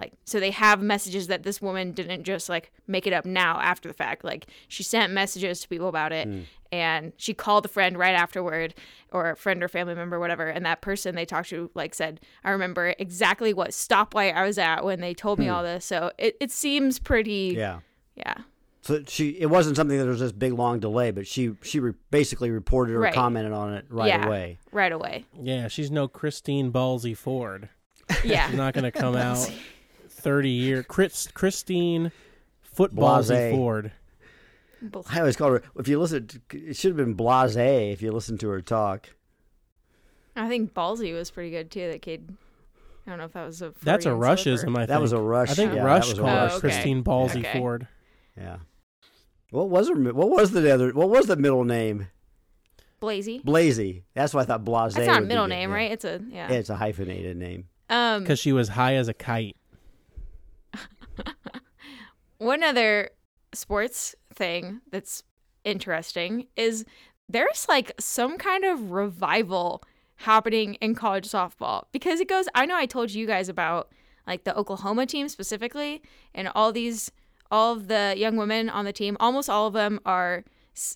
[0.00, 3.60] like so they have messages that this woman didn't just like make it up now
[3.60, 4.24] after the fact.
[4.24, 6.40] Like she sent messages to people about it hmm.
[6.72, 8.74] and she called a friend right afterward
[9.12, 12.20] or a friend or family member whatever and that person they talked to like said
[12.44, 15.52] I remember exactly what stoplight I was at when they told me hmm.
[15.52, 15.84] all this.
[15.84, 17.80] So it, it seems pretty Yeah.
[18.16, 18.34] yeah.
[18.82, 21.92] So she it wasn't something that was this big long delay, but she she re-
[22.10, 23.14] basically reported or Right.
[23.14, 24.58] commented on it right yeah, away.
[24.72, 25.26] Right away.
[25.38, 27.68] yeah, she's no Christine Ballsy Ford.
[28.24, 28.48] Yeah.
[28.48, 29.50] She's not going to come out
[30.20, 30.82] thirty year.
[30.82, 32.12] Chris, Christine
[32.76, 33.50] Footballsy Blasé.
[33.52, 33.92] Ford.
[35.10, 35.62] I always call her.
[35.76, 37.56] If you listen, to, it should have been Blase.
[37.92, 39.10] If you listen to her talk,
[40.34, 41.90] I think Ballsy was pretty good too.
[41.90, 42.36] That kid.
[43.06, 43.74] I don't know if that was a.
[43.82, 44.76] That's a Freudian slip Rushism.
[44.76, 46.60] or- I think That was a Rush, I think yeah, Rush called her Oh, okay.
[46.60, 47.58] Christine Ballsy Okay.
[47.58, 47.88] Ford.
[48.36, 48.58] yeah.
[49.50, 49.94] What was her?
[49.96, 50.92] What was the other?
[50.92, 52.06] What was the middle name?
[53.00, 53.40] Blazy.
[53.42, 54.04] Blazy.
[54.14, 54.94] That's why I thought Blase.
[54.94, 55.74] That's not a would be middle name, yeah.
[55.76, 55.90] right?
[55.90, 56.50] It's a yeah.
[56.52, 57.64] Yeah, it's a hyphenated name.
[57.88, 59.56] Um, Because she was high as a kite.
[62.38, 63.10] one other
[63.52, 65.22] sports thing that's
[65.64, 66.84] interesting is
[67.28, 69.82] there's like some kind of revival
[70.16, 72.46] happening in college softball because it goes.
[72.54, 73.90] I know I told you guys about
[74.26, 76.02] like the Oklahoma team specifically,
[76.34, 77.10] and all these
[77.50, 79.16] all of the young women on the team.
[79.20, 80.44] Almost all of them are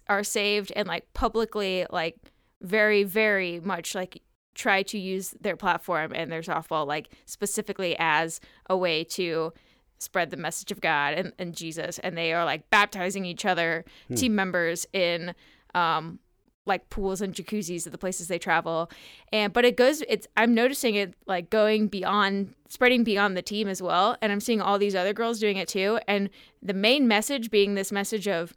[0.08, 2.16] are saved and like publicly like
[2.62, 4.22] very very much like
[4.54, 9.52] try to use their platform and their softball like specifically as a way to
[9.98, 13.84] spread the message of God and, and Jesus and they are like baptizing each other
[14.14, 15.34] team members in
[15.74, 16.18] um
[16.66, 18.90] like pools and jacuzzis at the places they travel.
[19.32, 23.68] And but it goes it's i'm noticing it like going beyond spreading beyond the team
[23.68, 25.98] as well and i'm seeing all these other girls doing it too.
[26.08, 26.30] And
[26.62, 28.54] the main message being this message of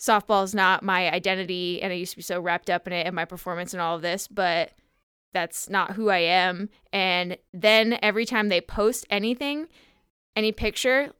[0.00, 3.06] softball is not my identity and i used to be so wrapped up in it
[3.06, 4.72] and my performance and all of this but
[5.32, 6.70] that's not who i am.
[6.92, 9.68] And then every time they post anything
[10.36, 11.12] any picture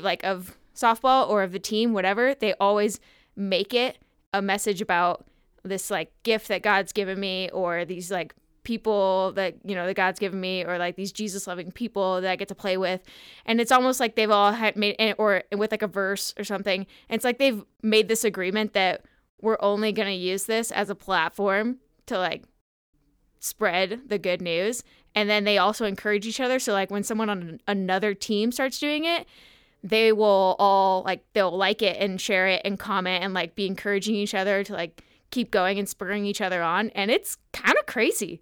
[0.00, 2.98] like of softball or of the team whatever they always
[3.36, 3.98] make it
[4.32, 5.26] a message about
[5.62, 9.94] this like gift that god's given me or these like people that you know that
[9.94, 13.00] God's given me or like these Jesus loving people that I get to play with.
[13.44, 16.86] And it's almost like they've all had made or with like a verse or something.
[17.08, 19.04] And it's like they've made this agreement that
[19.40, 22.44] we're only going to use this as a platform to like
[23.42, 24.84] spread the good news
[25.16, 28.78] and then they also encourage each other so like when someone on another team starts
[28.78, 29.26] doing it
[29.82, 33.66] they will all like they'll like it and share it and comment and like be
[33.66, 37.76] encouraging each other to like keep going and spurring each other on and it's kind
[37.76, 38.40] of crazy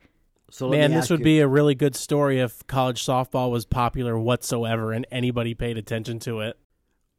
[0.51, 4.18] So Man, this would you- be a really good story if college softball was popular
[4.18, 6.59] whatsoever and anybody paid attention to it.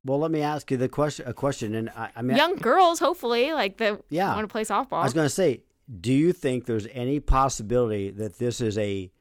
[0.06, 1.28] Well, let me ask you the question.
[1.28, 4.36] A question, and I, I mean, young girls hopefully like the Yeah.
[4.36, 5.62] want to play softball I was going to say,
[6.00, 9.12] do you think there's any possibility that this is a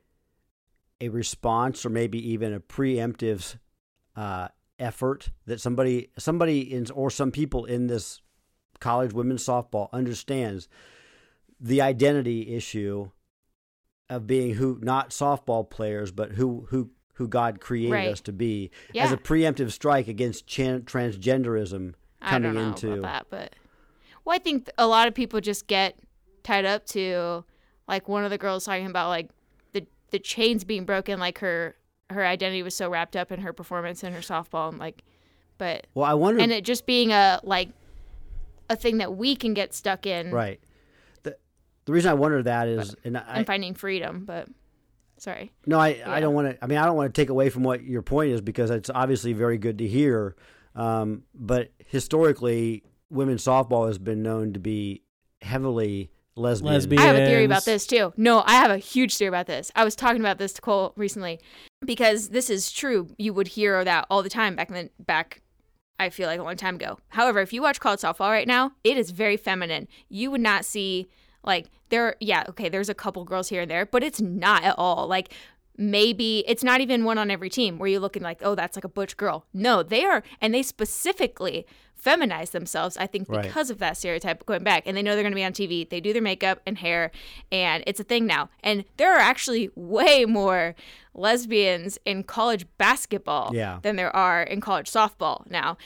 [1.01, 3.57] a response or maybe even a preemptive
[4.16, 4.49] uh,
[4.79, 8.21] effort that somebody somebody in or some people in this
[8.79, 10.68] college women's softball understands
[11.59, 13.11] the identity issue
[14.09, 18.09] of being who not softball players but who who who God created Right.
[18.09, 22.93] us to be as a preemptive strike against chan- transgenderism I coming don't know into
[22.93, 23.57] about that, but
[24.25, 25.99] well, I think a lot of people just get
[26.43, 27.45] tied up to
[27.88, 29.30] like one of the girls talking about like
[29.72, 31.76] the the chains being broken, like her
[32.11, 35.03] her identity was so wrapped up in her performance in her softball, and like,
[35.59, 37.70] but well I wonder and it just being a like
[38.68, 40.61] a thing that we can get stuck in Right.
[41.24, 41.36] The
[41.84, 44.49] the reason I wonder that is, and I and finding freedom, but
[45.18, 46.64] sorry, no, I, I don't want to.
[46.64, 48.91] I mean, I don't want to take away from what your point is because it's
[48.91, 50.36] obviously very good to hear.
[50.76, 55.03] Um, but historically, women's softball has been known to be
[55.43, 56.74] heavily lesbian.
[56.74, 57.03] Lesbian.
[57.03, 58.12] I have a theory about this too.
[58.16, 59.70] No, I have a huge theory about this.
[59.74, 61.41] I was talking about this to Cole recently
[61.85, 63.09] because this is true.
[63.18, 65.43] You would hear that all the time back in the, Back,
[65.99, 66.99] I feel like a long time ago.
[67.09, 69.89] However, if you watch college softball right now, it is very feminine.
[70.09, 71.09] You would not see
[71.45, 72.16] like there.
[72.20, 75.33] Yeah, okay, there's a couple girls here and there, but it's not at all like.
[75.81, 78.85] Maybe it's not even one on every team where you're looking like, oh, that's like
[78.85, 79.47] a butch girl.
[79.55, 81.66] No, they are, and they specifically
[81.99, 83.43] feminize themselves, I think, Right.
[83.43, 84.83] because of that stereotype going back.
[84.87, 85.89] And they know they're going to be on TV.
[85.89, 87.11] They do their makeup and hair,
[87.51, 88.51] and it's a thing now.
[88.62, 90.74] And there are actually way more
[91.14, 93.78] lesbians in college basketball Yeah.
[93.83, 95.76] than there are in college softball now.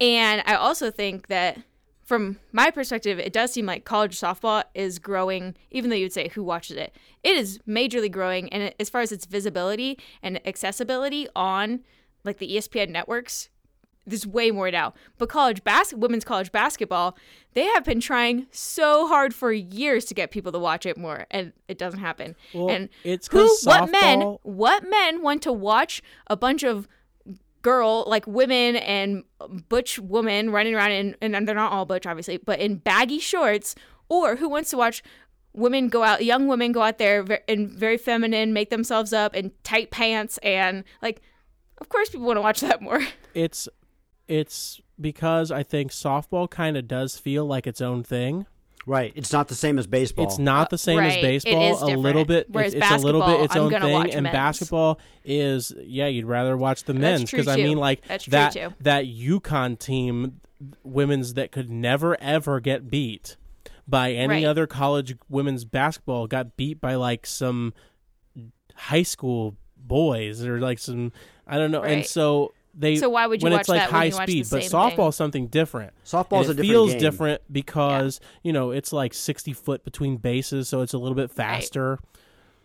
[0.00, 1.58] And I also think that
[2.04, 6.28] from my perspective, it does seem like college softball is growing, even though you'd say
[6.28, 6.94] who watches it.
[7.22, 8.52] It is majorly growing.
[8.52, 11.80] And as far as its visibility and accessibility on
[12.24, 13.48] like the ESPN networks,
[14.06, 14.92] there's way more now.
[15.16, 17.16] But college bas- women's college basketball,
[17.54, 21.24] they have been trying so hard for years to get people to watch it more,
[21.30, 22.36] and it doesn't happen.
[22.52, 26.86] Well, and it's who, 'cause what men, what men want to watch a bunch of
[27.64, 29.24] girl like women and
[29.68, 33.74] butch women running around in and they're not all butch obviously but in baggy shorts
[34.08, 35.02] or who wants to watch
[35.52, 39.50] women go out young women go out there in very feminine make themselves up in
[39.64, 41.20] tight pants and like
[41.78, 43.00] of course people want to watch that more
[43.34, 43.68] It's
[44.28, 48.46] it's because I think softball kind of does feel like its own thing.
[48.86, 49.12] Right.
[49.14, 50.26] It's not the same as baseball.
[50.26, 51.16] It's not the same right.
[51.16, 51.74] as baseball.
[51.74, 52.50] is a little bit.
[52.50, 54.12] Whereas it's, it's a little bit its I'm own thing.
[54.12, 54.32] And men's.
[54.32, 58.74] basketball is yeah, you'd rather watch the men's because I mean like That's that too.
[58.80, 60.40] that UConn team,
[60.82, 63.36] women's that could never ever get beat
[63.86, 64.44] by any Right.
[64.44, 67.72] other college women's basketball got beat by like some
[68.74, 71.12] high school boys or like some
[71.46, 71.82] I don't know.
[71.82, 74.14] And so they So why would you when watch it's like that when high you
[74.14, 75.08] watch speed, but same softball thing?
[75.08, 75.92] is something different.
[76.04, 77.00] Softball's And a it different feels game.
[77.00, 81.30] different because you know it's like 60 foot between bases so it's a little bit
[81.30, 81.98] faster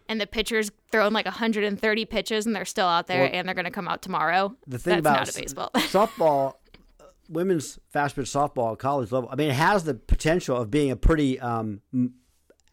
[0.07, 3.53] and the pitchers throwing like 130 pitches and they're still out there Well, and they're
[3.55, 6.53] going to come out tomorrow The thing that's about not a baseball softball,
[6.99, 9.30] uh, women's fast pitch softball at college level.
[9.32, 11.82] I mean, it has the potential of being a pretty um,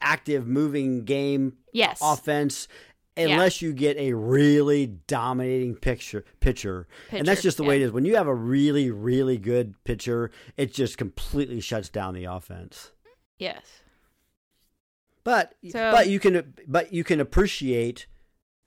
[0.01, 1.57] active, moving game.
[1.73, 1.99] Yes.
[2.01, 2.67] Offense.
[3.17, 7.91] Unless you get a really dominating picture pitcher, and that's just the way it is.
[7.91, 12.91] When you have a really, really good pitcher, it just completely shuts down the offense.
[13.39, 13.81] yes
[15.23, 18.07] But So- but you can but you can appreciate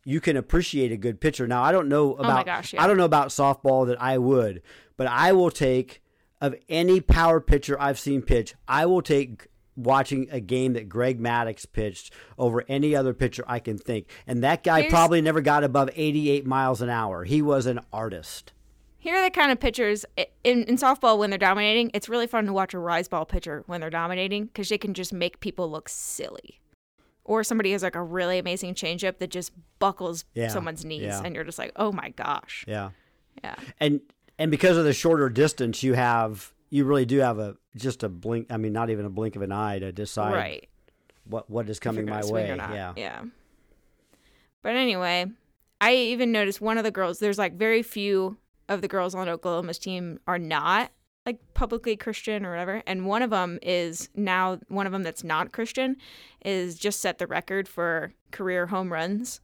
[0.04, 1.46] you can appreciate a good pitcher.
[1.46, 2.82] Now I don't know Oh about gosh, yeah.
[2.82, 4.62] I don't know about softball that I would,
[4.96, 6.02] but I will take
[6.40, 9.48] of any power pitcher I've seen pitch, I will take
[9.84, 14.08] watching a game that Greg Maddux pitched over any other pitcher I can think.
[14.26, 17.24] And that guy Here's- probably never got above 88 miles an hour.
[17.24, 18.52] He was an artist.
[18.98, 20.04] Here are the kind of pitchers
[20.44, 21.90] in, in softball when they're dominating.
[21.94, 24.92] It's really fun to watch a rise ball pitcher when they're dominating because they can
[24.92, 26.60] just make people look silly.
[27.24, 31.22] Or somebody has like a really amazing changeup that just buckles Yeah, someone's knees, yeah.
[31.24, 32.64] and you're just like, oh my gosh.
[32.68, 32.90] Yeah.
[33.42, 33.54] Yeah.
[33.78, 34.00] and
[34.38, 38.08] and because of the shorter distance you have you really do have a just a
[38.08, 40.68] blink i mean not even a blink of an eye to decide Right.
[41.24, 42.46] what what is coming my way.
[42.48, 42.92] Yeah.
[42.96, 43.22] Yeah.
[44.62, 45.26] But anyway,
[45.80, 47.18] I even noticed one of the girls.
[47.18, 48.36] There's like very few
[48.68, 50.90] of the girls on Oklahoma's team are not
[51.26, 55.24] like publicly Christian or whatever, and one of them is now one of them that's
[55.24, 55.96] not Christian
[56.44, 59.40] is just set the record for career home runs,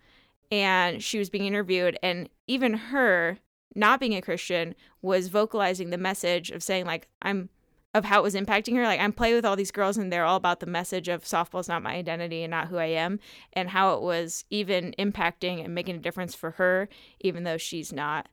[0.50, 3.38] and she was being interviewed, and even her
[3.76, 7.48] not being a Christian was vocalizing the message of saying like I'm
[7.94, 8.82] of how it was impacting her.
[8.84, 11.68] Like I'm playing with all these girls and they're all about the message of softball's
[11.68, 13.20] not my identity and not who I am
[13.54, 16.88] and how it was even impacting and making a difference for her
[17.20, 18.28] even though she's not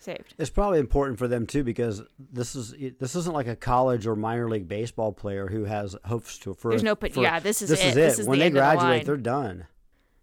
[0.00, 0.34] saved.
[0.38, 4.16] It's probably important for them too because this is this isn't like a college or
[4.16, 6.70] minor league baseball player who has hopes to for.
[6.70, 7.86] There's no for- yeah, this is this it.
[7.88, 8.00] is it.
[8.00, 9.66] This is when the they of the graduate, they're done.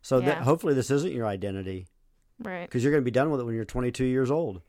[0.02, 0.44] So that, Yeah.
[0.44, 1.88] hopefully this isn't your identity
[2.40, 2.66] Right.
[2.68, 4.62] because you're going to be done with it when you're 22 years old.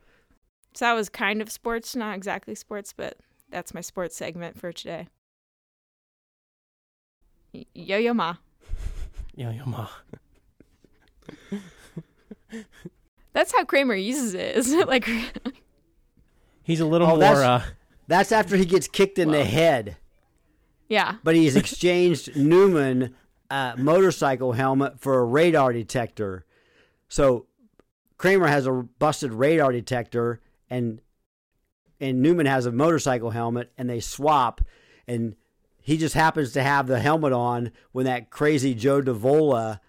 [0.75, 3.17] So that was kind of sports, not exactly sports, but
[3.51, 5.09] that's my sports segment for today.
[7.75, 8.37] Yo yo ma.
[9.35, 9.89] Yo yo ma.
[13.33, 14.89] That's how Kramer uses it, isn't it?
[14.89, 15.09] Like
[16.63, 17.19] He's a little Oh, more.
[17.21, 17.63] that's- Uh,
[18.09, 19.97] That's after he gets kicked in the head,
[20.89, 21.17] yeah.
[21.23, 23.15] but he's exchanged Newman
[23.51, 26.45] uh, motorcycle helmet for a radar detector.
[27.09, 27.47] So
[28.19, 31.01] Kramer has a busted radar detector, and
[32.01, 34.61] and Newman has a motorcycle helmet, and they swap,
[35.07, 35.37] and
[35.81, 39.81] he just happens to have the helmet on when that crazy Joe Davola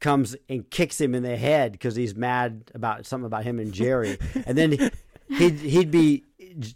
[0.00, 3.72] comes and kicks him in the head because he's mad about something about him and
[3.72, 4.90] Jerry, and then
[5.28, 6.24] he'd he'd be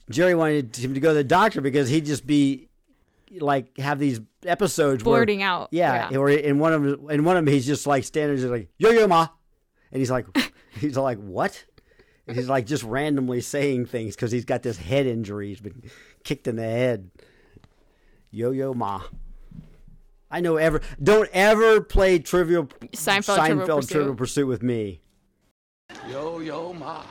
[0.09, 2.69] Jerry wanted him to go to the doctor because he'd just be
[3.41, 5.69] like have these episodes where Blurting out.
[5.73, 8.51] yeah, or in one of them, in one of them, he's just like standing there,
[8.51, 9.27] like yo yo ma,
[9.91, 10.27] and he's like,
[10.79, 11.65] he's like what?
[12.27, 15.49] And he's like just randomly saying things because he's got this head injury.
[15.49, 15.83] He's been
[16.25, 17.11] kicked in the head.
[18.31, 19.03] Yo yo ma.
[20.31, 20.81] I know ever.
[21.03, 23.91] Don't ever play Trivial Seinfeld Trivial Pursuit.
[23.91, 25.03] Trivial Pursuit with me.
[26.09, 27.03] Yo, yo, ma.